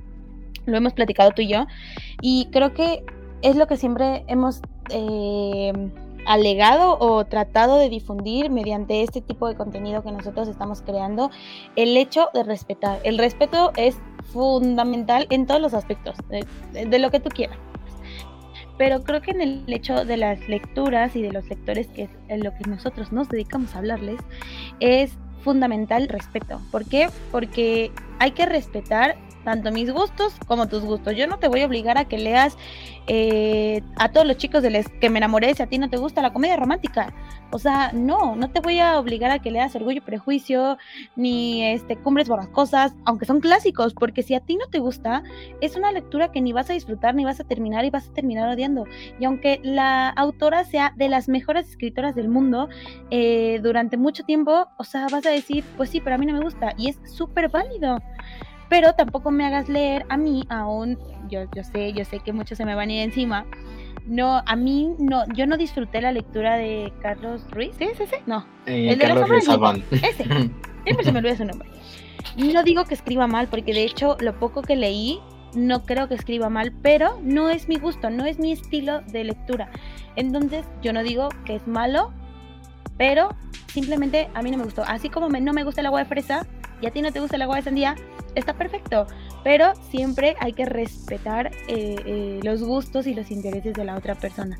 Lo 0.65 0.79
hemos 0.79 0.95
platicado 0.95 1.33
tú 1.33 1.43
y 1.43 1.49
yo. 1.49 1.67
Y 2.23 2.49
creo 2.51 2.73
que 2.73 3.05
es 3.43 3.57
lo 3.57 3.67
que 3.67 3.77
siempre 3.77 4.25
hemos 4.27 4.63
eh, 4.89 5.71
alegado 6.27 6.99
o 6.99 7.25
tratado 7.25 7.79
de 7.79 7.89
difundir 7.89 8.51
mediante 8.51 9.03
este 9.03 9.21
tipo 9.21 9.49
de 9.49 9.57
contenido 9.57 10.03
que 10.03 10.13
nosotros 10.13 10.49
estamos 10.49 10.83
creando. 10.83 11.31
El 11.77 11.97
hecho 11.97 12.29
de 12.35 12.43
respetar. 12.43 13.01
El 13.05 13.19
respeto 13.19 13.73
es 13.77 13.97
fundamental 14.33 15.27
en 15.31 15.47
todos 15.47 15.61
los 15.61 15.75
aspectos, 15.75 16.17
de, 16.29 16.99
lo 16.99 17.11
que 17.11 17.21
tú 17.21 17.29
quieras. 17.29 17.59
Pero 18.77 19.05
creo 19.05 19.23
que 19.23 19.31
en 19.31 19.41
el 19.41 19.65
hecho 19.73 20.05
de 20.05 20.17
las 20.17 20.49
lecturas 20.49 21.15
y 21.15 21.23
de 21.23 21.33
los 21.33 21.49
lectores, 21.49 21.87
que 21.89 22.05
es 22.05 22.11
en 22.29 22.43
lo 22.43 22.53
que 22.55 22.69
nosotros 22.69 23.13
nos 23.13 23.29
dedicamos 23.29 23.75
a 23.75 23.79
hablarles, 23.79 24.21
es 24.81 25.13
fundamental 25.43 26.09
respeto. 26.09 26.61
¿Por 26.73 26.85
qué? 26.87 27.09
Porque 27.31 27.93
hay 28.19 28.33
que 28.33 28.47
respetar 28.47 29.17
tanto 29.45 29.71
mis 29.71 29.93
gustos 29.93 30.35
como 30.47 30.67
tus 30.69 30.83
gustos. 30.83 31.15
Yo 31.17 31.27
no 31.27 31.39
te 31.39 31.49
voy 31.49 31.61
a 31.61 31.67
obligar 31.67 31.99
a 31.99 32.07
que 32.07 32.19
leas 32.19 32.57
eh, 33.07 33.83
a 33.97 34.11
todos 34.11 34.27
los 34.27 34.37
chicos 34.39 34.63
de 34.63 34.71
los 34.71 34.89
que 34.89 35.11
me 35.11 35.19
enamoré 35.19 35.55
si 35.55 35.63
a 35.63 35.67
ti 35.67 35.79
no 35.79 35.91
te 35.91 35.99
gusta 35.99 36.23
la 36.23 36.33
comedia 36.33 36.57
romántica. 36.57 37.13
O 37.51 37.59
sea, 37.59 37.93
no, 37.93 38.35
no 38.35 38.51
te 38.51 38.61
voy 38.61 38.81
a 38.81 38.99
obligar 38.99 39.31
a 39.31 39.39
que 39.39 39.51
leas 39.51 39.77
Orgullo 39.77 39.99
y 39.99 40.01
Prejuicio 40.01 40.77
ni 41.15 41.65
este 41.65 41.97
Cumbres 41.97 42.29
Borrascosas, 42.29 42.95
aunque 43.05 43.27
son 43.27 43.41
clásicos, 43.41 43.95
porque 43.95 44.23
si 44.23 44.35
a 44.35 44.41
ti 44.41 44.57
no 44.57 44.67
te 44.67 44.81
gusta, 44.81 45.23
es 45.61 45.77
una 45.77 45.93
lectura 45.93 46.33
que 46.33 46.41
ni 46.41 46.53
vas 46.53 46.71
a 46.71 46.73
disfrutar 46.73 47.15
ni 47.15 47.25
vas 47.25 47.39
a 47.39 47.45
terminar 47.45 47.85
y 47.85 47.91
vas 47.91 48.09
a 48.09 48.13
terminar 48.13 48.49
odiando. 48.49 48.87
Y 49.21 49.25
aunque 49.25 49.61
la 49.63 50.09
autora 50.09 50.65
sea 50.65 50.95
de 50.97 51.09
las 51.09 51.29
mejores 51.29 51.69
escritoras 51.69 52.15
del 52.15 52.29
mundo, 52.29 52.69
eh, 53.11 53.61
durante 53.63 53.97
mucho 53.97 54.25
tiempo, 54.25 54.67
o 54.77 54.85
sea, 54.85 55.07
vas 55.09 55.27
a 55.27 55.31
decir, 55.31 55.63
pues 55.77 55.91
sí, 55.91 56.01
pero 56.01 56.17
a 56.17 56.19
mí 56.19 56.27
no 56.27 56.33
me 56.33 56.41
gusta 56.41 56.75
y 56.77 56.89
es 56.89 56.99
súper 57.05 57.51
válido 57.51 57.99
pero 58.75 58.93
tampoco 58.95 59.31
me 59.31 59.47
hagas 59.47 59.69
leer 59.69 60.05
a 60.09 60.17
mí 60.17 60.43
aún, 60.49 60.99
yo, 61.29 61.43
yo 61.55 61.63
sé, 61.63 61.93
yo 61.93 62.05
sé 62.05 62.19
que 62.19 62.33
muchos 62.33 62.59
se 62.59 62.65
me 62.65 62.75
van 62.75 62.89
a 62.89 62.93
ir 62.93 63.03
encima, 63.03 63.47
no, 64.05 64.43
a 64.45 64.57
mí 64.57 64.97
no, 64.99 65.23
yo 65.33 65.47
no 65.47 65.57
disfruté 65.57 66.01
la 66.01 66.11
lectura 66.11 66.57
de 66.57 66.93
Carlos 67.01 67.47
Ruiz, 67.53 67.71
¿sí 67.79 67.85
es 67.85 68.01
ese? 68.01 68.21
No, 68.27 68.45
eh, 68.67 68.89
el 68.91 68.99
de 68.99 69.07
Carlos 69.07 69.29
Ruiz 69.29 69.45
Ese, 69.93 70.25
siempre 70.83 71.05
se 71.05 71.13
me 71.13 71.21
olvida 71.21 71.37
su 71.37 71.45
nombre. 71.45 71.69
No 72.37 72.65
digo 72.65 72.85
que 72.85 72.95
escriba 72.95 73.29
mal, 73.29 73.47
porque 73.47 73.73
de 73.73 73.85
hecho 73.85 74.17
lo 74.19 74.41
poco 74.41 74.63
que 74.63 74.75
leí 74.75 75.21
no 75.55 75.85
creo 75.85 76.09
que 76.09 76.17
escriba 76.17 76.49
mal, 76.49 76.73
pero 76.83 77.21
no 77.23 77.51
es 77.51 77.69
mi 77.69 77.77
gusto, 77.77 78.11
no 78.11 78.27
es 78.27 78.41
mi 78.41 78.51
estilo 78.51 79.03
de 79.03 79.23
lectura. 79.23 79.71
Entonces 80.17 80.67
yo 80.83 80.93
no 80.93 81.05
digo 81.05 81.29
que 81.45 81.55
es 81.55 81.69
malo, 81.69 82.13
pero 82.99 83.37
simplemente 83.69 84.31
a 84.35 84.43
mí 84.43 84.51
no 84.51 84.59
me 84.59 84.65
gustó. 84.65 84.83
Así 84.83 85.11
como 85.11 85.29
no 85.29 85.53
me 85.53 85.63
gusta 85.63 85.81
el 85.81 85.87
agua 85.87 86.01
de 86.01 86.07
fresa 86.07 86.45
y 86.81 86.87
a 86.87 86.91
ti 86.91 87.03
no 87.03 87.13
te 87.13 87.21
gusta 87.21 87.37
el 87.37 87.43
agua 87.43 87.57
de 87.57 87.63
sandía, 87.63 87.95
está 88.35 88.55
perfecto, 88.55 89.07
pero 89.43 89.73
siempre 89.91 90.37
hay 90.41 90.53
que 90.53 90.65
respetar 90.65 91.51
eh, 91.69 91.97
eh, 92.07 92.41
los 92.43 92.63
gustos 92.63 93.07
y 93.07 93.15
los 93.15 93.31
intereses 93.31 93.75
de 93.75 93.85
la 93.85 93.97
otra 93.97 94.15
persona. 94.15 94.59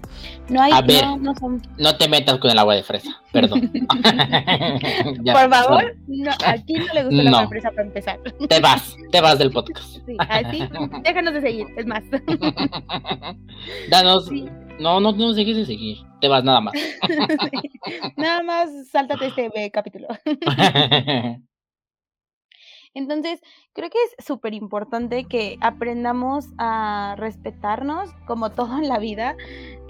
No 0.49 0.63
hay, 0.63 0.73
no, 1.19 1.35
no, 1.79 1.97
te 1.97 2.09
metas 2.09 2.39
con 2.39 2.51
el 2.51 2.59
agua 2.59 2.75
de 2.75 2.83
fresa, 2.83 3.11
perdón. 3.33 3.71
Por 5.25 5.51
favor, 5.51 5.97
no, 6.07 6.31
aquí 6.47 6.75
no 6.75 6.93
le 6.93 7.05
gusta 7.05 7.21
el 7.21 7.29
agua 7.29 7.43
de 7.43 7.49
fresa 7.49 7.71
para 7.71 7.83
empezar. 7.83 8.21
te 8.49 8.61
vas, 8.61 8.97
te 9.11 9.21
vas 9.21 9.39
del 9.39 9.51
podcast. 9.51 10.05
Sí, 10.07 10.17
así, 10.19 10.69
déjanos 11.03 11.35
de 11.35 11.41
seguir, 11.41 11.67
es 11.77 11.87
más. 11.87 12.03
Danos, 13.91 14.31
no, 14.79 15.01
no, 15.01 15.13
no 15.13 15.33
sigues 15.33 15.57
de 15.57 15.67
seguir, 15.67 15.99
te 16.21 16.29
vas 16.29 16.45
nada 16.45 16.61
más. 16.61 16.75
Nada 18.17 18.43
más, 18.43 18.71
sáltate 18.91 19.27
este 19.27 19.51
eh, 19.55 19.71
capítulo. 19.71 20.09
Entonces, 22.95 23.41
creo 23.73 23.91
que 23.91 23.99
es 24.17 24.25
súper 24.25 24.55
importante 24.55 25.25
que 25.25 25.59
aprendamos 25.61 26.47
a 26.59 27.17
respetarnos 27.19 28.11
como 28.27 28.51
todo 28.51 28.79
en 28.79 28.89
la 28.89 28.99
vida, 28.99 29.37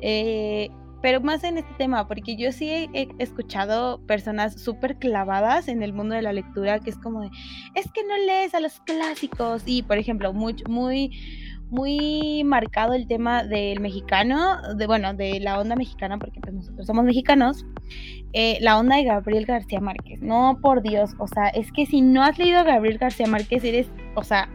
eh, 0.00 0.70
pero 1.02 1.20
más 1.20 1.44
en 1.44 1.58
este 1.58 1.74
tema, 1.74 2.08
porque 2.08 2.34
yo 2.34 2.50
sí 2.50 2.70
he, 2.70 3.08
escuchado 3.18 4.00
personas 4.06 4.58
súper 4.58 4.96
clavadas 4.96 5.68
en 5.68 5.82
el 5.82 5.92
mundo 5.92 6.14
de 6.14 6.22
la 6.22 6.32
lectura, 6.32 6.80
que 6.80 6.88
es 6.88 6.96
como 6.96 7.20
de, 7.20 7.30
es 7.74 7.92
que 7.92 8.02
no 8.04 8.16
lees 8.16 8.54
a 8.54 8.60
los 8.60 8.80
clásicos, 8.80 9.64
y 9.66 9.82
por 9.82 9.98
ejemplo, 9.98 10.32
muy, 10.32 10.56
muy 10.66 11.10
muy 11.74 12.44
marcado 12.44 12.94
el 12.94 13.06
tema 13.06 13.42
del 13.42 13.80
mexicano, 13.80 14.56
de 14.76 14.86
bueno, 14.86 15.12
de 15.12 15.40
la 15.40 15.58
onda 15.58 15.74
mexicana, 15.76 16.18
porque 16.18 16.40
pues 16.40 16.54
nosotros 16.54 16.86
somos 16.86 17.04
mexicanos, 17.04 17.66
eh, 18.32 18.58
la 18.60 18.78
onda 18.78 18.96
de 18.96 19.04
Gabriel 19.04 19.44
García 19.44 19.80
Márquez. 19.80 20.20
No, 20.22 20.58
por 20.62 20.82
Dios, 20.82 21.10
o 21.18 21.26
sea, 21.26 21.48
es 21.48 21.72
que 21.72 21.86
si 21.86 22.00
no 22.00 22.22
has 22.22 22.38
leído 22.38 22.60
a 22.60 22.62
Gabriel 22.62 22.98
García 22.98 23.26
Márquez, 23.26 23.64
eres, 23.64 23.88
o 24.14 24.22
sea, 24.22 24.48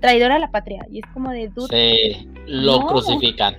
traidor 0.00 0.32
a 0.32 0.38
la 0.38 0.50
patria. 0.50 0.86
Y 0.90 1.00
es 1.00 1.06
como 1.12 1.30
de 1.30 1.50
Sí, 1.70 2.28
lo 2.46 2.86
crucifican. 2.86 3.54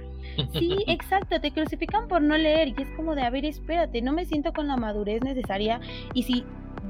Sí, 0.54 0.76
exacto, 0.88 1.40
te 1.40 1.52
crucifican 1.52 2.08
por 2.08 2.22
no 2.22 2.38
leer. 2.38 2.70
Y 2.70 2.82
es 2.82 2.90
como 2.96 3.16
de, 3.16 3.22
a 3.22 3.30
ver, 3.30 3.46
espérate, 3.46 4.02
no 4.02 4.14
me 4.14 4.26
siento 4.26 4.54
con 4.54 4.68
la 4.68 4.78
madurez 4.78 5.24
necesaria. 5.24 5.80
Y 6.14 6.24
si 6.24 6.44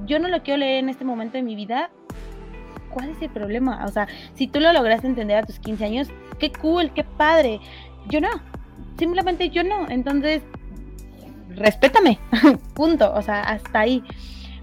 yo 0.06 0.20
no 0.20 0.28
lo 0.28 0.42
quiero 0.44 0.60
leer 0.60 0.80
en 0.80 0.90
este 0.90 1.06
momento 1.06 1.38
de 1.38 1.44
mi 1.44 1.56
vida, 1.56 1.90
¿cuál 2.98 3.12
es 3.12 3.22
el 3.22 3.30
problema? 3.30 3.86
O 3.86 3.90
sea, 3.90 4.08
si 4.34 4.48
tú 4.48 4.60
lo 4.60 4.74
lograste 4.74 5.06
entender 5.06 5.38
a 5.38 5.46
tus 5.46 5.60
15 5.60 5.86
años, 5.86 6.08
qué 6.40 6.52
cool, 6.52 6.92
qué 6.96 7.04
padre. 7.04 7.60
Yo 8.10 8.20
no, 8.20 8.30
simplemente 8.98 9.50
yo 9.50 9.64
no. 9.64 9.88
Entonces, 9.88 10.42
respétame, 11.50 12.18
punto. 12.74 13.14
O 13.14 13.22
sea, 13.22 13.42
hasta 13.42 13.82
ahí. 13.82 14.04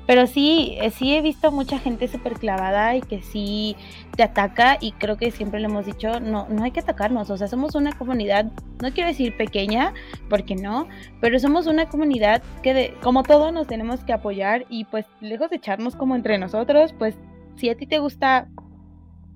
Pero 0.06 0.26
sí, 0.26 0.76
eh, 0.80 0.90
sí 0.90 1.14
he 1.14 1.22
visto 1.22 1.52
mucha 1.52 1.78
gente 1.78 2.08
súper 2.08 2.34
clavada 2.34 2.96
y 2.96 3.02
que 3.02 3.22
sí 3.22 3.76
te 4.16 4.24
ataca 4.24 4.76
y 4.80 4.92
creo 4.92 5.16
que 5.16 5.30
siempre 5.30 5.60
le 5.60 5.66
hemos 5.66 5.86
dicho, 5.86 6.18
no, 6.20 6.46
no 6.50 6.64
hay 6.64 6.72
que 6.72 6.80
atacarnos, 6.80 7.30
o 7.30 7.38
sea, 7.38 7.48
somos 7.48 7.74
una 7.74 7.90
comunidad, 7.92 8.44
no 8.82 8.92
quiero 8.92 9.08
decir 9.08 9.34
pequeña, 9.34 9.94
porque 10.28 10.56
no, 10.56 10.88
pero 11.22 11.38
somos 11.38 11.66
una 11.66 11.88
comunidad 11.88 12.42
que 12.62 12.74
de, 12.74 12.94
como 13.02 13.22
todo 13.22 13.50
nos 13.50 13.66
tenemos 13.66 14.04
que 14.04 14.12
apoyar 14.12 14.66
y 14.68 14.84
pues 14.84 15.06
lejos 15.22 15.48
de 15.48 15.56
echarnos 15.56 15.96
como 15.96 16.14
entre 16.14 16.36
nosotros, 16.36 16.94
pues 16.98 17.16
si 17.56 17.68
a 17.68 17.76
ti 17.76 17.86
te 17.86 17.98
gusta 17.98 18.48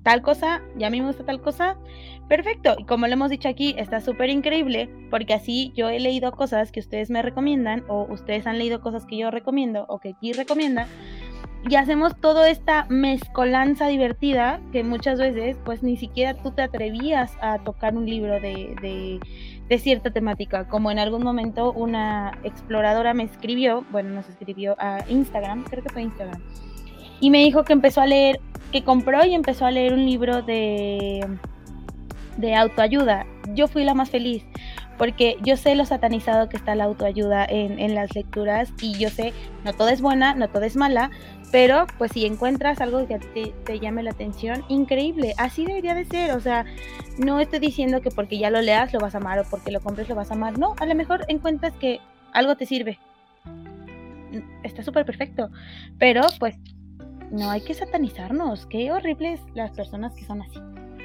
tal 0.03 0.23
cosa 0.23 0.63
y 0.79 0.85
a 0.85 0.91
mí 0.91 1.01
me 1.01 1.09
gusta 1.09 1.25
tal 1.25 1.41
cosa, 1.41 1.77
perfecto. 2.29 2.77
Y 2.79 2.85
como 2.85 3.07
lo 3.07 3.13
hemos 3.13 3.31
dicho 3.31 3.49
aquí, 3.49 3.75
está 3.77 4.01
súper 4.01 4.31
increíble 4.31 4.89
porque 5.11 5.35
así 5.35 5.73
yo 5.77 5.89
he 5.89 6.01
leído 6.01 6.33
cosas 6.33 6.73
que 6.73 6.81
ustedes 6.81 7.11
me 7.11 7.23
recomiendan 7.23 7.85
o 7.89 8.07
ustedes 8.11 8.47
han 8.47 8.59
leído 8.59 8.81
cosas 8.81 9.05
que 9.07 9.19
yo 9.19 9.31
recomiendo 9.31 9.85
o 9.89 9.99
que 9.99 10.11
aquí 10.11 10.33
recomienda 10.33 10.87
y 11.69 11.75
hacemos 11.75 12.17
toda 12.21 12.49
esta 12.49 12.87
mezcolanza 12.89 13.89
divertida 13.89 14.61
que 14.73 14.85
muchas 14.85 15.19
veces 15.19 15.57
pues 15.65 15.83
ni 15.83 15.97
siquiera 15.97 16.35
tú 16.35 16.53
te 16.53 16.63
atrevías 16.63 17.37
a 17.41 17.59
tocar 17.59 17.97
un 17.97 18.07
libro 18.07 18.35
de, 18.35 18.77
de, 18.81 19.21
de, 19.69 19.79
cierta 19.79 20.11
temática, 20.11 20.69
como 20.69 20.91
en 20.91 20.99
algún 20.99 21.23
momento 21.23 21.73
una 21.73 22.39
exploradora 22.45 23.13
me 23.13 23.25
escribió, 23.25 23.85
bueno, 23.91 24.11
nos 24.11 24.29
escribió 24.29 24.77
a 24.79 25.05
Instagram, 25.09 25.65
creo 25.65 25.83
que 25.83 25.91
fue 25.91 26.03
Instagram, 26.03 26.41
y 27.21 27.31
me 27.31 27.39
dijo 27.39 27.65
que 27.65 27.73
empezó 27.73 28.01
a 28.01 28.07
leer, 28.07 28.41
que 28.73 28.85
compró 28.85 29.25
y 29.25 29.35
empezó 29.35 29.67
a 29.67 29.71
leer 29.71 29.93
un 29.93 30.05
libro 30.05 30.43
de, 30.43 31.27
de 32.37 32.55
autoayuda. 32.55 33.27
Yo 33.55 33.69
fui 33.69 33.85
la 33.85 33.95
más 33.95 34.11
feliz 34.11 34.45
porque 34.99 35.37
yo 35.43 35.57
sé 35.57 35.77
lo 35.77 35.87
satanizado 35.87 36.49
que 36.49 36.57
está 36.57 36.75
la 36.75 36.85
autoayuda 36.85 37.45
en, 37.45 37.79
en, 37.79 37.95
las 37.95 38.15
lecturas 38.15 38.73
y 38.83 38.99
yo 38.99 39.09
sé, 39.09 39.33
no 39.65 39.73
todo 39.73 39.89
es 39.89 40.03
buena, 40.03 40.35
no 40.35 40.49
todo 40.49 40.65
es 40.65 40.77
mala, 40.77 41.11
pero 41.53 41.87
pues 41.97 42.13
si 42.13 42.27
encuentras 42.27 42.81
algo 42.81 43.07
que 43.07 43.19
te, 43.19 43.55
te, 43.65 43.79
llame 43.79 44.03
la 44.03 44.11
atención, 44.11 44.65
increíble, 44.69 45.35
así 45.39 45.65
debería 45.65 45.95
de 45.95 46.05
ser, 46.05 46.33
o 46.33 46.41
sea, 46.41 46.67
no 47.17 47.39
estoy 47.41 47.61
diciendo 47.61 48.03
que 48.03 48.11
porque 48.11 48.39
ya 48.39 48.51
lo 48.51 48.61
leas 48.61 48.93
lo 48.93 48.99
vas 48.99 49.15
a 49.15 49.19
amar 49.19 49.39
o 49.39 49.45
porque 49.45 49.71
lo 49.71 49.81
compres 49.81 50.09
lo 50.09 50.17
vas 50.17 50.33
a 50.33 50.35
amar, 50.35 50.59
no, 50.59 50.75
a 50.79 50.85
lo 50.85 50.95
mejor 50.97 51.25
encuentras 51.29 51.73
que 51.75 52.01
algo 52.33 52.57
te 52.57 52.67
sirve, 52.67 52.99
está 54.65 54.83
súper 54.83 55.07
perfecto, 55.07 55.49
pero 55.99 56.23
pues 56.41 56.57
no 57.31 57.51
hay 57.51 57.61
que 57.61 57.75
satanizarnos. 57.75 58.67
Qué 58.67 58.91
horribles 58.91 59.41
las 59.55 59.73
personas 59.73 60.15
que 60.15 60.25
son 60.25 60.43
así. 60.43 60.59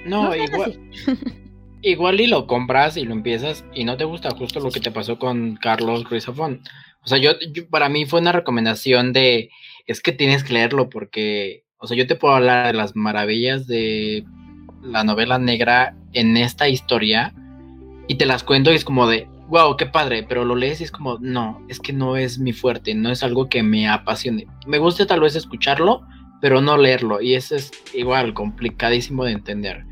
No, 0.06 0.36
igual. 0.36 0.80
igual 1.82 2.22
y 2.22 2.28
lo 2.28 2.48
compras 2.48 2.98
y 2.98 3.04
lo 3.04 3.14
empiezas 3.14 3.66
y 3.74 3.84
no 3.84 3.98
te 3.98 4.06
gusta 4.06 4.32
justo 4.32 4.60
lo 4.60 4.72
que 4.72 4.80
te 4.80 4.92
pasó 4.92 5.20
con 5.20 5.56
Carlos 5.56 6.04
Crisofón. 6.06 6.62
O 7.04 7.08
sea, 7.08 7.18
yo, 7.18 7.32
para 7.70 7.90
mí 7.90 8.06
fue 8.06 8.22
una 8.22 8.32
recomendación 8.32 9.14
de, 9.14 9.50
es 9.88 10.02
que 10.02 10.14
tienes 10.14 10.44
que 10.44 10.54
leerlo 10.54 10.90
porque, 10.90 11.64
O 11.78 11.88
sea, 11.88 11.98
yo 11.98 12.08
te 12.08 12.16
puedo 12.16 12.36
hablar 12.36 12.68
de 12.68 12.74
las 12.74 12.96
maravillas 12.96 13.68
de 13.68 14.24
la 14.82 15.04
novela 15.04 15.38
negra 15.38 15.96
en 16.14 16.38
esta 16.38 16.70
historia 16.70 17.34
y 18.08 18.16
te 18.16 18.26
las 18.26 18.44
cuento 18.44 18.72
y 18.72 18.76
es 18.76 18.86
como 18.86 19.08
de, 19.08 19.28
wow, 19.50 19.76
qué 19.78 19.86
padre, 19.86 20.24
pero 20.24 20.46
lo 20.46 20.56
lees 20.56 20.82
y 20.82 20.86
es 20.86 20.92
como, 20.92 21.18
no, 21.20 21.62
es 21.68 21.80
que 21.80 21.94
no 21.94 22.16
es 22.16 22.40
mi 22.40 22.54
fuerte, 22.54 22.96
no 22.96 23.12
es 23.12 23.24
algo 23.24 23.50
que 23.50 23.64
me 23.64 23.88
apasione. 23.88 24.48
Me 24.66 24.78
gusta 24.78 25.06
tal 25.06 25.22
vez 25.22 25.36
escucharlo, 25.36 26.02
pero 26.44 26.60
no 26.60 26.76
leerlo 26.76 27.22
y 27.22 27.36
eso 27.36 27.56
es 27.56 27.72
igual 27.94 28.34
complicadísimo 28.34 29.24
de 29.24 29.32
entender. 29.32 29.86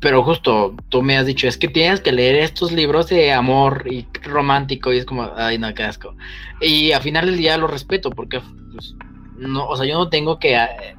Pero 0.00 0.24
justo 0.24 0.74
tú 0.88 1.00
me 1.00 1.16
has 1.16 1.26
dicho, 1.26 1.46
es 1.46 1.56
que 1.56 1.68
tienes 1.68 2.00
que 2.00 2.10
leer 2.10 2.34
estos 2.34 2.72
libros 2.72 3.08
de 3.08 3.32
amor 3.32 3.84
y 3.88 4.04
romántico 4.24 4.92
y 4.92 4.98
es 4.98 5.04
como, 5.04 5.30
ay, 5.36 5.58
no, 5.58 5.72
qué 5.74 5.84
asco. 5.84 6.16
Y 6.60 6.90
al 6.90 7.02
final 7.02 7.26
del 7.26 7.36
día 7.36 7.56
lo 7.56 7.68
respeto 7.68 8.10
porque, 8.10 8.40
pues, 8.72 8.96
no, 9.38 9.68
o 9.68 9.76
sea, 9.76 9.86
yo 9.86 9.94
no 9.94 10.08
tengo 10.08 10.40
que... 10.40 10.56
Eh, 10.56 10.96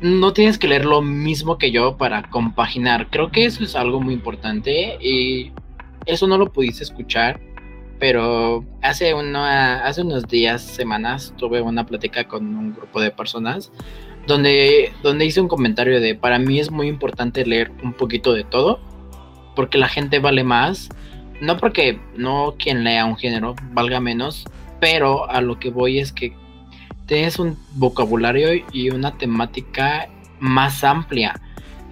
no 0.00 0.32
tienes 0.32 0.56
que 0.56 0.68
leer 0.68 0.86
lo 0.86 1.02
mismo 1.02 1.58
que 1.58 1.70
yo 1.70 1.98
para 1.98 2.30
compaginar. 2.30 3.10
Creo 3.10 3.30
que 3.30 3.44
eso 3.44 3.62
es 3.62 3.76
algo 3.76 4.00
muy 4.00 4.14
importante 4.14 4.96
y 5.02 5.52
eso 6.06 6.26
no 6.26 6.38
lo 6.38 6.50
pudiste 6.50 6.82
escuchar, 6.82 7.38
pero 7.98 8.64
hace, 8.82 9.14
una, 9.14 9.84
hace 9.84 10.02
unos 10.02 10.26
días, 10.28 10.62
semanas, 10.62 11.32
tuve 11.36 11.60
una 11.60 11.86
plática 11.86 12.28
con 12.28 12.56
un 12.56 12.74
grupo 12.74 13.00
de 13.00 13.10
personas 13.10 13.70
donde, 14.26 14.92
donde 15.02 15.24
hice 15.24 15.40
un 15.40 15.48
comentario 15.48 16.00
de, 16.00 16.14
para 16.14 16.38
mí 16.38 16.58
es 16.58 16.70
muy 16.70 16.88
importante 16.88 17.46
leer 17.46 17.70
un 17.82 17.92
poquito 17.92 18.32
de 18.32 18.44
todo, 18.44 18.80
porque 19.54 19.78
la 19.78 19.88
gente 19.88 20.18
vale 20.18 20.44
más, 20.44 20.88
no 21.40 21.56
porque 21.56 22.00
no 22.16 22.54
quien 22.58 22.84
lea 22.84 23.04
un 23.04 23.16
género 23.16 23.54
valga 23.72 24.00
menos, 24.00 24.44
pero 24.80 25.30
a 25.30 25.40
lo 25.40 25.58
que 25.58 25.70
voy 25.70 25.98
es 25.98 26.12
que 26.12 26.34
tienes 27.06 27.38
un 27.38 27.56
vocabulario 27.74 28.48
y 28.72 28.90
una 28.90 29.16
temática 29.16 30.08
más 30.40 30.82
amplia. 30.84 31.40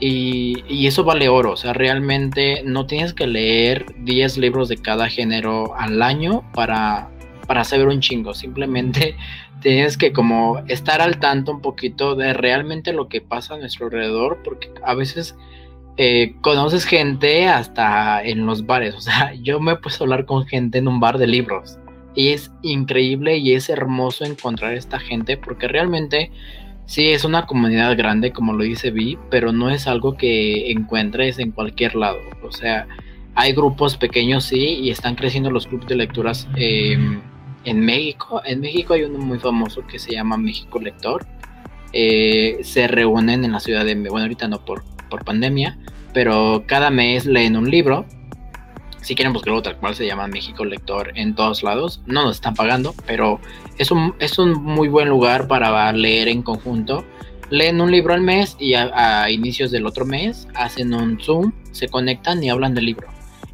Y, 0.06 0.86
eso 0.86 1.02
vale 1.02 1.30
oro, 1.30 1.52
o 1.52 1.56
sea, 1.56 1.72
realmente 1.72 2.62
no 2.62 2.86
tienes 2.86 3.14
que 3.14 3.26
leer 3.26 3.86
10 4.00 4.36
libros 4.36 4.68
de 4.68 4.76
cada 4.76 5.08
género 5.08 5.74
al 5.76 6.02
año 6.02 6.44
para, 6.52 7.08
para 7.46 7.64
saber 7.64 7.88
un 7.88 8.00
chingo, 8.00 8.34
simplemente 8.34 9.16
tienes 9.62 9.96
que 9.96 10.12
como 10.12 10.58
estar 10.68 11.00
al 11.00 11.18
tanto 11.20 11.52
un 11.52 11.62
poquito 11.62 12.16
de 12.16 12.34
realmente 12.34 12.92
lo 12.92 13.08
que 13.08 13.22
pasa 13.22 13.54
a 13.54 13.58
nuestro 13.58 13.86
alrededor, 13.86 14.42
porque 14.44 14.70
a 14.84 14.92
veces 14.94 15.36
eh, 15.96 16.34
conoces 16.42 16.84
gente 16.84 17.48
hasta 17.48 18.22
en 18.22 18.44
los 18.44 18.66
bares, 18.66 18.94
o 18.94 19.00
sea, 19.00 19.32
yo 19.42 19.58
me 19.58 19.72
he 19.72 19.76
puesto 19.76 20.04
a 20.04 20.06
hablar 20.06 20.26
con 20.26 20.44
gente 20.44 20.76
en 20.76 20.86
un 20.86 21.00
bar 21.00 21.16
de 21.16 21.28
libros 21.28 21.78
y 22.14 22.28
es 22.28 22.52
increíble 22.60 23.38
y 23.38 23.54
es 23.54 23.70
hermoso 23.70 24.26
encontrar 24.26 24.74
esta 24.74 25.00
gente 25.00 25.38
porque 25.38 25.66
realmente 25.66 26.30
sí 26.86 27.08
es 27.08 27.24
una 27.24 27.46
comunidad 27.46 27.96
grande 27.96 28.32
como 28.32 28.52
lo 28.52 28.64
dice 28.64 28.90
Vi, 28.90 29.18
pero 29.30 29.52
no 29.52 29.70
es 29.70 29.86
algo 29.86 30.16
que 30.16 30.70
encuentres 30.70 31.38
en 31.38 31.50
cualquier 31.50 31.94
lado, 31.94 32.18
o 32.42 32.52
sea, 32.52 32.86
hay 33.34 33.52
grupos 33.52 33.96
pequeños 33.96 34.44
sí 34.44 34.78
y 34.82 34.90
están 34.90 35.16
creciendo 35.16 35.50
los 35.50 35.66
clubes 35.66 35.88
de 35.88 35.96
lecturas. 35.96 36.48
Eh, 36.56 36.96
en 37.64 37.80
México. 37.80 38.42
En 38.44 38.60
México 38.60 38.94
hay 38.94 39.02
uno 39.02 39.18
muy 39.18 39.38
famoso 39.38 39.86
que 39.86 39.98
se 39.98 40.12
llama 40.12 40.36
México 40.36 40.78
Lector. 40.78 41.26
Eh, 41.92 42.58
se 42.62 42.86
reúnen 42.88 43.44
en 43.44 43.52
la 43.52 43.60
ciudad 43.60 43.84
de... 43.84 43.94
Bueno, 43.94 44.22
ahorita 44.22 44.48
no 44.48 44.64
por, 44.64 44.84
por 45.08 45.24
pandemia, 45.24 45.78
pero 46.12 46.64
cada 46.66 46.90
mes 46.90 47.26
leen 47.26 47.56
un 47.56 47.70
libro. 47.70 48.06
Si 49.04 49.14
quieren 49.14 49.34
buscarlo 49.34 49.60
tal 49.60 49.76
cual, 49.76 49.94
se 49.94 50.06
llama 50.06 50.28
México 50.28 50.64
Lector 50.64 51.12
en 51.14 51.34
todos 51.34 51.62
lados. 51.62 52.00
No 52.06 52.22
nos 52.24 52.36
están 52.36 52.54
pagando, 52.54 52.94
pero 53.06 53.38
es 53.76 53.90
un, 53.90 54.14
es 54.18 54.38
un 54.38 54.54
muy 54.54 54.88
buen 54.88 55.10
lugar 55.10 55.46
para 55.46 55.92
leer 55.92 56.28
en 56.28 56.40
conjunto. 56.42 57.04
Leen 57.50 57.82
un 57.82 57.90
libro 57.90 58.14
al 58.14 58.22
mes 58.22 58.56
y 58.58 58.72
a, 58.72 59.22
a 59.22 59.30
inicios 59.30 59.70
del 59.70 59.84
otro 59.84 60.06
mes 60.06 60.48
hacen 60.54 60.94
un 60.94 61.20
Zoom, 61.20 61.52
se 61.70 61.88
conectan 61.88 62.42
y 62.42 62.48
hablan 62.48 62.72
del 62.72 62.86
libro. 62.86 63.08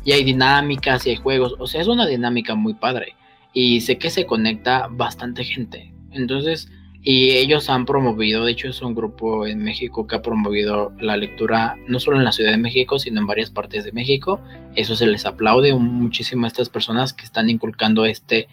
Y 0.05 0.13
hay 0.13 0.23
dinámicas 0.23 1.05
y 1.05 1.11
hay 1.11 1.17
juegos. 1.17 1.57
O 1.59 1.67
sea, 1.67 1.81
es 1.81 1.89
una 1.89 2.07
dinámica 2.07 2.55
muy 2.55 2.75
padre 2.75 3.17
y 3.53 3.81
sé 3.81 3.99
que 3.99 4.11
se 4.11 4.27
conecta 4.27 4.87
bastante 4.89 5.43
gente. 5.43 5.93
Entonces, 6.13 6.71
y 7.03 7.31
ellos 7.31 7.71
han 7.71 7.87
promovido, 7.87 8.45
de 8.45 8.53
hecho 8.53 8.69
es 8.69 8.83
un 8.83 8.95
grupo 8.95 9.47
en 9.47 9.63
México 9.63 10.07
que 10.07 10.17
ha 10.17 10.23
promovido 10.23 10.93
la 11.01 11.17
lectura 11.17 11.77
no 11.87 11.99
solo 11.99 12.19
en 12.19 12.25
la 12.25 12.33
Ciudad 12.33 12.51
de 12.51 12.59
México, 12.59 12.99
sino 12.99 13.21
en 13.21 13.27
varias 13.27 13.51
partes 13.51 13.85
de 13.85 13.93
México. 13.93 14.41
Eso 14.75 14.95
se 14.97 15.07
les 15.07 15.25
aplaude 15.25 15.75
muchísimo 15.75 16.45
a 16.45 16.49
estas 16.49 16.69
personas 16.69 17.13
que 17.13 17.25
están 17.25 17.49
inculcando 17.49 18.05
este, 18.05 18.49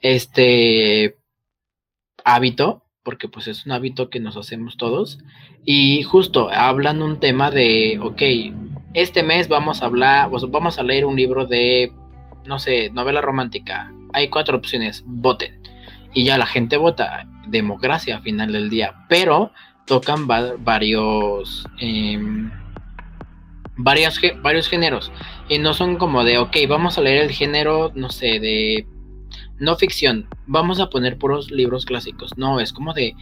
este 0.00 1.18
hábito, 2.24 2.84
porque 3.04 3.28
pues 3.28 3.48
es 3.48 3.66
un 3.66 3.72
hábito 3.72 4.10
que 4.10 4.20
nos 4.20 4.36
hacemos 4.36 4.76
todos. 4.76 5.18
Y 5.64 6.02
justo 6.02 6.50
hablan 6.50 7.02
un 7.02 7.20
tema 7.20 7.50
de, 7.50 8.00
ok, 8.02 8.22
este 8.94 9.22
mes 9.22 9.48
vamos 9.48 9.82
a 9.82 9.86
hablar, 9.86 10.28
vamos 10.48 10.78
a 10.78 10.82
leer 10.82 11.04
un 11.04 11.16
libro 11.16 11.46
de, 11.46 11.92
no 12.46 12.58
sé, 12.58 12.90
novela 12.90 13.20
romántica 13.20 13.92
hay 14.12 14.28
cuatro 14.28 14.56
opciones, 14.56 15.02
voten. 15.06 15.60
Y 16.14 16.24
ya 16.24 16.38
la 16.38 16.46
gente 16.46 16.76
vota, 16.76 17.26
democracia 17.46 18.16
al 18.16 18.22
final 18.22 18.52
del 18.52 18.70
día, 18.70 19.06
pero 19.08 19.52
tocan 19.86 20.26
varios, 20.26 21.66
em, 21.78 22.50
varios, 23.76 24.20
varios 24.42 24.68
géneros. 24.68 25.10
Y 25.48 25.58
no 25.58 25.74
son 25.74 25.96
como 25.96 26.24
de, 26.24 26.38
ok, 26.38 26.56
vamos 26.68 26.98
a 26.98 27.02
leer 27.02 27.22
el 27.24 27.30
género, 27.30 27.92
no 27.94 28.10
sé, 28.10 28.38
de 28.40 28.86
no 29.58 29.76
ficción, 29.76 30.26
vamos 30.46 30.80
a 30.80 30.90
poner 30.90 31.18
puros 31.18 31.50
libros 31.50 31.86
clásicos. 31.86 32.36
No, 32.36 32.60
es 32.60 32.72
como 32.72 32.94
de 32.94 33.14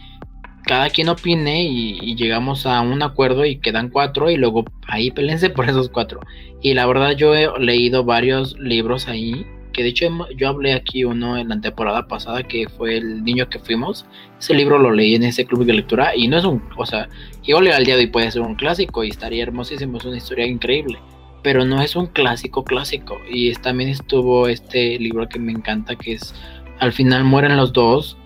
cada 0.63 0.89
quien 0.89 1.09
opine 1.09 1.63
y, 1.63 2.15
llegamos 2.15 2.65
a 2.65 2.81
un 2.81 3.01
acuerdo 3.01 3.45
y 3.45 3.59
quedan 3.59 3.89
cuatro 3.89 4.29
y 4.29 4.37
luego 4.37 4.65
ahí 4.87 5.11
pelense 5.11 5.49
por 5.49 5.69
esos 5.69 5.89
cuatro. 5.89 6.19
Y 6.61 6.73
la 6.73 6.85
verdad 6.85 7.11
yo 7.11 7.35
he 7.35 7.47
leído 7.59 8.03
varios 8.03 8.57
libros 8.59 9.07
ahí 9.07 9.45
que 9.71 9.83
de 9.83 9.89
hecho 9.89 10.07
yo 10.35 10.49
hablé 10.49 10.73
aquí 10.73 11.03
uno 11.03 11.37
en 11.37 11.49
la 11.49 11.59
temporada 11.59 12.07
pasada 12.07 12.43
que 12.43 12.67
fue 12.69 12.97
El 12.97 13.23
niño 13.23 13.49
que 13.49 13.59
fuimos. 13.59 14.05
Ese 14.39 14.53
libro 14.53 14.77
lo 14.79 14.91
leí 14.91 15.15
en 15.15 15.23
ese 15.23 15.45
club 15.45 15.65
de 15.65 15.73
lectura 15.73 16.15
y 16.15 16.27
no 16.27 16.37
es 16.37 16.45
un, 16.45 16.63
o 16.77 16.85
sea, 16.85 17.09
igual 17.43 17.71
al 17.71 17.85
día 17.85 17.95
de 17.95 18.01
hoy 18.01 18.07
puede 18.07 18.31
ser 18.31 18.41
un 18.41 18.55
clásico 18.55 19.03
y 19.03 19.09
estaría 19.09 19.43
hermosísimo, 19.43 19.97
es 19.97 20.05
una 20.05 20.17
historia 20.17 20.45
increíble, 20.45 20.99
pero 21.43 21.65
no 21.65 21.81
es 21.81 21.95
un 21.95 22.07
clásico 22.07 22.63
clásico. 22.63 23.17
Y 23.29 23.53
también 23.55 23.89
estuvo 23.89 24.47
este 24.47 24.97
libro 24.99 25.27
que 25.27 25.39
me 25.39 25.51
encanta 25.51 25.95
que 25.95 26.13
es 26.13 26.33
Al 26.79 26.93
final 26.93 27.23
mueren 27.23 27.57
los 27.57 27.73
dos 27.73 28.17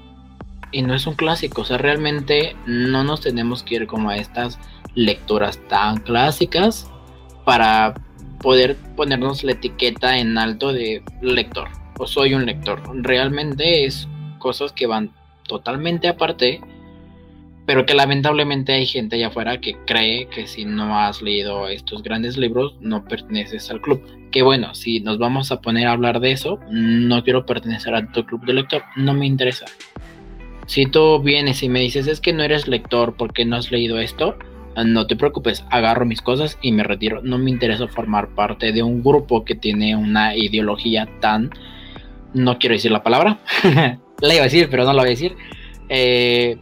y 0.72 0.82
no 0.82 0.94
es 0.94 1.08
un 1.08 1.16
clásico, 1.16 1.62
o 1.62 1.66
sea, 1.66 1.78
realmente 1.78 2.56
no 2.66 3.04
nos 3.04 3.22
tenemos 3.22 3.64
que 3.64 3.76
ir 3.76 3.88
como 3.88 4.10
a 4.10 4.18
estas 4.18 4.60
lecturas 4.94 5.60
tan 5.68 5.98
clásicas 5.98 6.90
para 7.46 7.94
poder 8.39 8.76
ponernos 8.95 9.43
la 9.43 9.54
etiqueta 9.54 10.17
en 10.17 10.38
alto 10.38 10.74
de 10.74 11.04
lector 11.21 11.67
o 11.98 12.08
soy 12.08 12.34
un 12.34 12.45
lector. 12.45 12.82
Realmente 12.93 13.86
es 13.86 14.08
cosas 14.39 14.71
que 14.71 14.88
van 14.88 15.12
totalmente 15.48 16.08
aparte, 16.08 16.62
pero 17.65 17.86
que 17.86 17.93
lamentablemente 17.93 18.74
hay 18.74 18.86
gente 18.86 19.15
allá 19.15 19.28
afuera 19.28 19.60
que 19.60 19.76
cree 19.86 20.28
que 20.28 20.48
si 20.48 20.65
no 20.65 21.00
has 21.00 21.21
leído 21.21 21.67
estos 21.67 22.04
grandes 22.04 22.38
libros 22.38 22.76
no 22.80 23.06
perteneces 23.06 23.69
al 23.71 23.82
club. 23.82 24.02
Que 24.32 24.41
bueno, 24.41 24.76
si 24.76 25.00
nos 25.00 25.17
vamos 25.17 25.52
a 25.52 25.62
poner 25.62 25.88
a 25.88 25.93
hablar 25.93 26.19
de 26.19 26.32
eso, 26.32 26.60
no 26.69 27.24
quiero 27.24 27.45
pertenecer 27.45 27.95
a 27.95 28.12
tu 28.12 28.26
club 28.26 28.45
de 28.45 28.54
lector, 28.54 28.84
no 28.95 29.13
me 29.13 29.26
interesa. 29.26 29.65
Si 30.67 30.86
tú 30.88 31.19
vienes 31.21 31.62
y 31.63 31.69
me 31.69 31.80
dices 31.80 32.08
es 32.08 32.19
que 32.19 32.34
no 32.34 32.43
eres 32.43 32.67
lector 32.67 33.15
porque 33.15 33.45
no 33.45 33.56
has 33.56 33.71
leído 33.71 34.00
esto, 34.00 34.38
no 34.84 35.08
te 35.08 35.16
preocupes, 35.16 35.64
agarro 35.70 36.06
mis 36.06 36.22
cosas 36.22 36.58
y 36.62 36.72
me 36.72 36.84
retiro. 36.84 37.22
No 37.24 37.38
me 37.38 37.50
interesa 37.50 37.88
formar 37.88 38.30
parte 38.30 38.72
de 38.72 38.84
un 38.84 39.04
grupo 39.04 39.46
que 39.46 39.56
tiene 39.56 39.96
una 39.96 40.36
ideología 40.36 41.08
tan... 41.22 41.52
No 42.34 42.60
quiero 42.60 42.74
decir 42.76 42.92
la 42.92 43.04
palabra. 43.04 43.40
la 44.22 44.34
iba 44.34 44.42
a 44.42 44.46
decir, 44.46 44.68
pero 44.70 44.84
no 44.84 44.94
la 44.94 45.04
voy 45.04 45.08
a 45.08 45.12
decir. 45.12 45.38
Eh, 45.88 46.58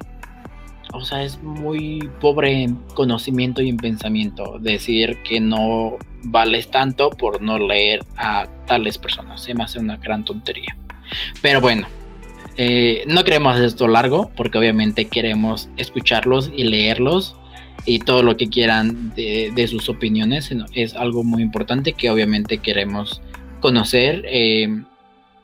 o 0.94 1.04
sea, 1.04 1.24
es 1.24 1.42
muy 1.42 2.08
pobre 2.22 2.64
en 2.64 2.76
conocimiento 2.94 3.64
y 3.64 3.70
en 3.70 3.78
pensamiento 3.78 4.60
decir 4.60 5.18
que 5.24 5.40
no 5.40 5.98
vales 6.26 6.70
tanto 6.70 7.10
por 7.10 7.42
no 7.42 7.58
leer 7.58 8.02
a 8.16 8.48
tales 8.68 9.00
personas. 9.00 9.42
Se 9.42 9.56
me 9.56 9.64
hace 9.64 9.80
una 9.80 9.98
gran 9.98 10.24
tontería. 10.24 10.78
Pero 11.42 11.62
bueno, 11.62 11.88
eh, 12.58 13.04
no 13.08 13.24
queremos 13.24 13.60
esto 13.60 13.88
largo 13.88 14.30
porque 14.36 14.60
obviamente 14.60 15.06
queremos 15.06 15.70
escucharlos 15.78 16.52
y 16.56 16.66
leerlos 16.66 17.36
y 17.86 18.00
todo 18.00 18.24
lo 18.24 18.38
que 18.38 18.50
quieran 18.50 19.14
de, 19.16 19.68
sus 19.68 19.90
opiniones. 19.90 20.52
Es 20.74 20.96
algo 20.96 21.24
muy 21.24 21.42
importante 21.42 21.94
que 21.94 22.10
obviamente 22.10 22.60
queremos 22.60 23.22
conocer. 23.60 24.24
Eh, 24.28 24.84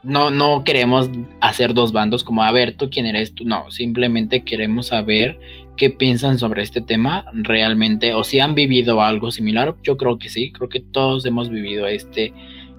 no, 0.02 0.32
no 0.32 0.64
queremos 0.64 1.10
hacer 1.42 1.74
dos 1.74 1.92
bandos 1.92 2.24
como, 2.24 2.44
a 2.44 2.52
ver, 2.52 2.76
tú 2.76 2.90
quién 2.90 3.06
eres 3.06 3.34
tú. 3.34 3.46
No, 3.46 3.70
simplemente 3.72 4.44
queremos 4.44 4.88
saber 4.88 5.40
qué 5.76 5.90
piensan 5.90 6.40
sobre 6.40 6.62
este 6.62 6.82
tema 6.82 7.26
realmente 7.34 8.14
o 8.14 8.24
si 8.24 8.40
han 8.40 8.56
vivido 8.56 9.02
algo 9.02 9.32
similar. 9.32 9.76
Yo 9.84 9.98
creo 9.98 10.18
que 10.18 10.30
sí, 10.30 10.52
creo 10.52 10.70
que 10.70 10.80
todos 10.80 11.26
hemos 11.26 11.50
vivido 11.50 11.88
este, 11.88 12.34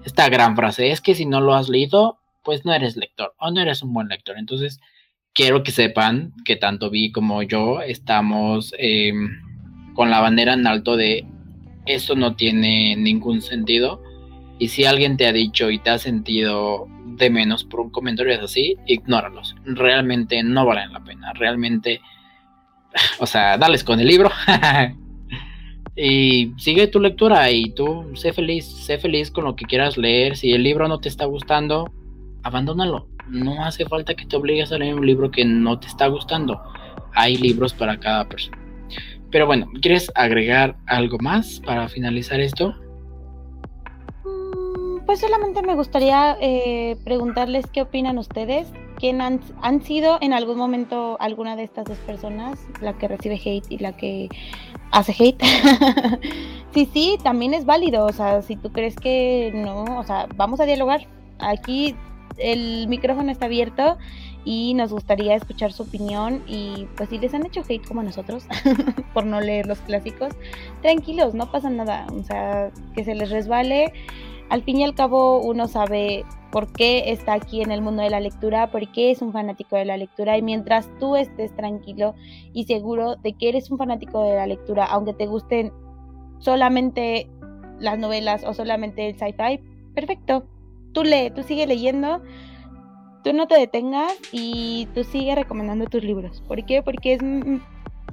esta 0.05 0.29
gran 0.29 0.55
frase. 0.55 0.91
Es 0.91 1.01
que 1.01 1.15
si 1.15 1.25
no 1.25 1.41
lo 1.41 1.53
has 1.53 1.69
leído, 1.69 2.19
pues 2.43 2.65
no 2.65 2.73
eres 2.73 2.97
lector 2.97 3.33
o 3.37 3.51
no 3.51 3.61
eres 3.61 3.83
un 3.83 3.93
buen 3.93 4.07
lector. 4.07 4.37
Entonces, 4.37 4.79
quiero 5.33 5.63
que 5.63 5.71
sepan 5.71 6.33
que 6.45 6.55
tanto 6.55 6.89
Vi 6.89 7.11
como 7.11 7.43
yo 7.43 7.81
estamos 7.81 8.73
em, 8.77 9.29
con 9.93 10.09
la 10.09 10.19
bandera 10.19 10.53
en 10.53 10.67
alto 10.67 10.95
de 10.95 11.25
eso 11.85 12.15
no 12.15 12.35
tiene 12.35 12.95
ningún 12.95 13.41
sentido. 13.41 14.01
Y 14.59 14.67
si 14.69 14.85
alguien 14.85 15.17
te 15.17 15.25
ha 15.27 15.33
dicho 15.33 15.71
y 15.71 15.79
te 15.79 15.89
ha 15.89 15.97
sentido 15.97 16.87
de 17.05 17.29
menos 17.29 17.63
por 17.63 17.79
un 17.79 17.89
comentario 17.89 18.39
así, 18.43 18.77
ignóralos. 18.85 19.55
Realmente 19.65 20.41
no 20.43 20.65
valen 20.65 20.93
la 20.93 21.03
pena. 21.03 21.33
Realmente, 21.33 22.01
o 23.19 23.25
sea, 23.25 23.57
dales 23.57 23.83
con 23.83 23.99
el 23.99 24.07
libro. 24.07 24.29
y 25.95 26.53
sigue 26.57 26.87
tu 26.87 26.99
lectura 26.99 27.49
y 27.51 27.71
tú 27.71 28.11
sé 28.15 28.33
feliz, 28.33 28.65
sé 28.65 28.97
feliz 28.97 29.31
con 29.31 29.45
lo 29.45 29.55
que 29.55 29.65
quieras 29.65 29.97
leer. 29.97 30.37
Si 30.37 30.53
el 30.53 30.63
libro 30.63 30.87
no 30.87 30.99
te 30.99 31.09
está 31.09 31.25
gustando, 31.25 31.91
abandónalo. 32.43 33.07
No 33.27 33.63
hace 33.65 33.85
falta 33.85 34.13
que 34.13 34.25
te 34.25 34.35
obligues 34.35 34.71
a 34.71 34.77
leer 34.77 34.93
un 34.93 35.05
libro 35.05 35.31
que 35.31 35.45
no 35.45 35.79
te 35.79 35.87
está 35.87 36.07
gustando. 36.07 36.61
Hay 37.13 37.37
libros 37.37 37.73
para 37.73 37.99
cada 37.99 38.27
persona. 38.27 38.60
Pero 39.31 39.45
bueno, 39.45 39.67
¿quieres 39.81 40.11
agregar 40.15 40.75
algo 40.87 41.17
más 41.19 41.61
para 41.65 41.87
finalizar 41.87 42.39
esto? 42.41 42.75
Mm, 44.25 45.05
pues 45.05 45.21
solamente 45.21 45.61
me 45.61 45.75
gustaría 45.75 46.37
eh, 46.41 46.97
preguntarles 47.05 47.65
qué 47.67 47.81
opinan 47.81 48.17
ustedes. 48.17 48.67
¿Quién 48.97 49.21
han, 49.21 49.39
han, 49.61 49.81
sido 49.81 50.19
en 50.21 50.33
algún 50.33 50.57
momento 50.57 51.17
alguna 51.19 51.55
de 51.55 51.63
estas 51.63 51.85
dos 51.85 51.97
personas, 51.99 52.59
la 52.81 52.93
que 52.97 53.07
recibe 53.07 53.39
hate 53.43 53.65
y 53.69 53.77
la 53.79 53.93
que 53.93 54.29
hace 54.91 55.15
hate? 55.17 55.41
sí, 56.73 56.87
sí, 56.93 57.17
también 57.23 57.53
es 57.53 57.65
válido. 57.65 58.05
O 58.05 58.11
sea, 58.11 58.41
si 58.41 58.57
tú 58.57 58.71
crees 58.71 58.95
que 58.97 59.51
no, 59.55 59.85
o 59.97 60.03
sea, 60.03 60.27
vamos 60.35 60.59
a 60.59 60.65
dialogar. 60.65 61.07
Aquí 61.39 61.95
el 62.37 62.87
micrófono 62.87 63.31
está 63.31 63.45
abierto 63.45 63.97
y 64.43 64.73
nos 64.73 64.91
gustaría 64.91 65.35
escuchar 65.35 65.71
su 65.71 65.83
opinión 65.83 66.43
y 66.47 66.87
pues 66.97 67.09
si 67.09 67.19
les 67.19 67.33
han 67.33 67.45
hecho 67.45 67.61
hate 67.67 67.85
como 67.87 68.01
a 68.01 68.03
nosotros 68.03 68.45
por 69.13 69.25
no 69.25 69.39
leer 69.39 69.67
los 69.67 69.79
clásicos, 69.79 70.33
tranquilos, 70.81 71.33
no 71.33 71.51
pasa 71.51 71.69
nada, 71.69 72.07
o 72.11 72.23
sea, 72.23 72.71
que 72.95 73.03
se 73.03 73.15
les 73.15 73.29
resbale. 73.29 73.93
Al 74.49 74.63
fin 74.63 74.77
y 74.77 74.83
al 74.83 74.95
cabo 74.95 75.39
uno 75.39 75.67
sabe 75.67 76.25
por 76.51 76.73
qué 76.73 77.11
está 77.11 77.33
aquí 77.33 77.61
en 77.61 77.71
el 77.71 77.81
mundo 77.81 78.03
de 78.03 78.09
la 78.09 78.19
lectura, 78.19 78.69
por 78.69 78.91
qué 78.91 79.11
es 79.11 79.21
un 79.21 79.31
fanático 79.31 79.77
de 79.77 79.85
la 79.85 79.95
lectura 79.95 80.37
y 80.37 80.41
mientras 80.41 80.89
tú 80.99 81.15
estés 81.15 81.55
tranquilo 81.55 82.15
y 82.51 82.65
seguro 82.65 83.15
de 83.15 83.33
que 83.33 83.49
eres 83.49 83.71
un 83.71 83.77
fanático 83.77 84.23
de 84.23 84.35
la 84.35 84.47
lectura, 84.47 84.85
aunque 84.85 85.13
te 85.13 85.27
gusten 85.27 85.71
solamente 86.39 87.29
las 87.79 87.97
novelas 87.97 88.43
o 88.43 88.53
solamente 88.53 89.07
el 89.07 89.15
sci-fi, 89.15 89.59
perfecto. 89.93 90.45
Tú 90.91 91.03
lee, 91.03 91.31
tú 91.33 91.43
sigue 91.43 91.65
leyendo 91.65 92.21
tú 93.23 93.33
no 93.33 93.47
te 93.47 93.55
detengas 93.55 94.13
y 94.31 94.87
tú 94.93 95.03
sigue 95.03 95.35
recomendando 95.35 95.85
tus 95.85 96.03
libros. 96.03 96.41
¿Por 96.47 96.65
qué? 96.65 96.81
Porque 96.81 97.13
es, 97.13 97.21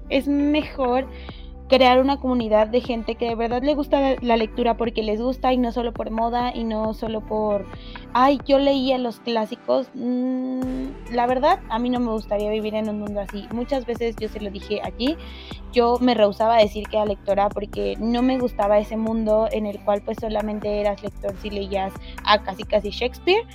es 0.09 0.29
mejor 0.29 1.07
crear 1.68 2.01
una 2.01 2.16
comunidad 2.16 2.68
de 2.68 2.81
gente 2.81 3.14
que 3.14 3.29
de 3.29 3.35
verdad 3.35 3.62
le 3.62 3.75
gusta 3.75 4.16
la 4.21 4.37
lectura 4.37 4.77
porque 4.77 5.03
les 5.03 5.21
gusta 5.21 5.53
y 5.53 5.59
no 5.59 5.71
solo 5.71 5.92
por 5.92 6.11
moda 6.11 6.51
y 6.55 6.64
no 6.64 6.94
solo 6.94 7.21
por, 7.21 7.66
ay, 8.14 8.40
yo 8.47 8.59
leía 8.59 8.97
los 8.99 9.21
clásicos. 9.21 9.90
Mm, 9.94 10.88
la 11.12 11.27
verdad, 11.27 11.61
a 11.68 11.79
mí 11.79 11.90
no 11.90 12.01
me 12.01 12.11
gustaría 12.11 12.51
vivir 12.51 12.75
en 12.75 12.88
un 12.88 13.01
mundo 13.01 13.21
así. 13.21 13.47
Muchas 13.53 13.85
veces 13.85 14.16
yo 14.18 14.29
se 14.29 14.40
lo 14.40 14.51
dije 14.51 14.81
aquí, 14.83 15.16
yo 15.73 15.99
me 16.01 16.14
rehusaba 16.14 16.57
a 16.57 16.62
decir 16.62 16.88
que 16.88 16.97
era 16.97 17.05
lectora 17.05 17.51
porque 17.51 17.97
no 18.01 18.23
me 18.23 18.38
gustaba 18.38 18.79
ese 18.79 18.97
mundo 18.97 19.47
en 19.53 19.66
el 19.66 19.79
cual 19.85 20.01
pues 20.03 20.16
solamente 20.21 20.81
eras 20.81 21.03
lector 21.03 21.35
si 21.42 21.51
leías 21.51 21.92
a 22.25 22.42
casi 22.42 22.64
casi 22.64 22.90
Shakespeare 22.90 23.47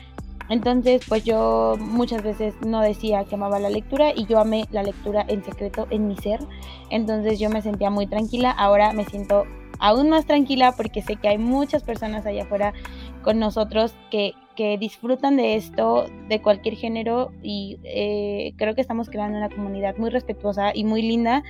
entonces, 0.50 1.02
pues 1.08 1.24
yo 1.24 1.76
muchas 1.80 2.22
veces 2.24 2.54
no 2.66 2.82
decía 2.82 3.24
que 3.24 3.36
amaba 3.36 3.60
la 3.60 3.70
lectura 3.70 4.12
y 4.16 4.26
yo 4.26 4.40
amé 4.40 4.66
la 4.72 4.84
lectura 4.84 5.26
en 5.28 5.44
secreto 5.44 5.88
en 5.90 6.08
mi 6.08 6.18
ser. 6.18 6.40
Entonces 6.90 7.40
yo 7.40 7.50
me 7.50 7.62
sentía 7.62 7.90
muy 7.90 8.08
tranquila. 8.08 8.52
Ahora 8.52 8.94
me 8.94 9.06
siento 9.06 9.46
aún 9.80 10.10
más 10.10 10.26
tranquila 10.26 10.74
porque 10.76 11.02
sé 11.02 11.16
que 11.16 11.30
hay 11.30 11.38
muchas 11.38 11.84
personas 11.84 12.26
allá 12.26 12.44
afuera 12.44 12.74
con 13.22 13.40
nosotros 13.40 13.96
que, 14.12 14.34
que 14.56 14.78
disfrutan 14.78 15.38
de 15.38 15.56
esto, 15.56 16.06
de 16.30 16.42
cualquier 16.42 16.76
género 16.76 17.32
y 17.42 17.80
eh, 17.84 18.54
creo 18.58 18.76
que 18.76 18.82
estamos 18.82 19.10
creando 19.10 19.38
una 19.38 19.50
comunidad 19.50 19.98
muy 19.98 20.10
respetuosa 20.10 20.72
y 20.76 20.84
muy 20.84 21.02
linda 21.02 21.44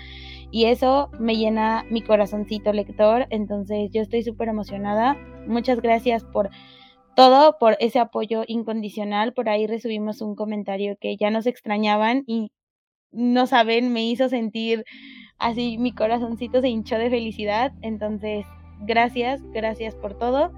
y 0.51 0.65
eso 0.65 1.09
me 1.19 1.35
llena 1.35 1.83
mi 1.89 2.01
corazoncito 2.01 2.73
lector. 2.73 3.25
Entonces 3.31 3.89
yo 3.91 4.01
estoy 4.01 4.21
súper 4.23 4.49
emocionada. 4.49 5.17
Muchas 5.47 5.81
gracias 5.81 6.23
por 6.23 6.51
todo 7.15 7.57
por 7.59 7.77
ese 7.79 7.99
apoyo 7.99 8.43
incondicional. 8.47 9.33
Por 9.33 9.49
ahí 9.49 9.67
recibimos 9.67 10.21
un 10.21 10.35
comentario 10.35 10.97
que 10.99 11.17
ya 11.17 11.29
nos 11.29 11.45
extrañaban 11.47 12.23
y 12.27 12.51
no 13.11 13.47
saben, 13.47 13.93
me 13.93 14.03
hizo 14.05 14.29
sentir 14.29 14.85
así, 15.37 15.77
mi 15.77 15.93
corazoncito 15.93 16.61
se 16.61 16.69
hinchó 16.69 16.97
de 16.97 17.09
felicidad. 17.09 17.73
Entonces, 17.81 18.45
gracias, 18.81 19.41
gracias 19.51 19.95
por 19.95 20.17
todo. 20.17 20.51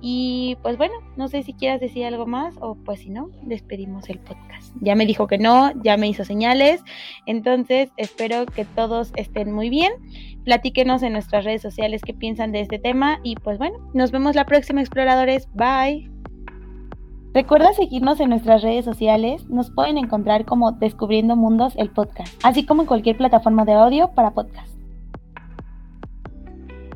Y 0.00 0.56
pues 0.62 0.76
bueno, 0.76 0.94
no 1.16 1.28
sé 1.28 1.42
si 1.42 1.52
quieras 1.52 1.80
decir 1.80 2.04
algo 2.04 2.26
más 2.26 2.54
o 2.60 2.74
pues 2.74 3.00
si 3.00 3.10
no, 3.10 3.30
despedimos 3.42 4.08
el 4.08 4.18
podcast. 4.18 4.74
Ya 4.80 4.94
me 4.94 5.06
dijo 5.06 5.26
que 5.26 5.38
no, 5.38 5.72
ya 5.82 5.96
me 5.96 6.08
hizo 6.08 6.24
señales, 6.24 6.82
entonces 7.26 7.90
espero 7.96 8.46
que 8.46 8.64
todos 8.64 9.12
estén 9.16 9.52
muy 9.52 9.70
bien. 9.70 9.92
Platíquenos 10.44 11.02
en 11.02 11.12
nuestras 11.12 11.44
redes 11.44 11.62
sociales 11.62 12.02
qué 12.04 12.14
piensan 12.14 12.52
de 12.52 12.60
este 12.60 12.78
tema 12.78 13.18
y 13.22 13.36
pues 13.36 13.58
bueno, 13.58 13.78
nos 13.94 14.10
vemos 14.12 14.36
la 14.36 14.46
próxima 14.46 14.80
exploradores. 14.80 15.48
Bye. 15.54 16.10
Recuerda 17.34 17.72
seguirnos 17.74 18.20
en 18.20 18.30
nuestras 18.30 18.62
redes 18.62 18.84
sociales, 18.84 19.46
nos 19.50 19.70
pueden 19.70 19.98
encontrar 19.98 20.46
como 20.46 20.72
Descubriendo 20.72 21.36
Mundos 21.36 21.74
el 21.76 21.90
podcast, 21.90 22.32
así 22.42 22.64
como 22.64 22.82
en 22.82 22.88
cualquier 22.88 23.18
plataforma 23.18 23.66
de 23.66 23.74
audio 23.74 24.10
para 24.14 24.30
podcast. 24.30 24.75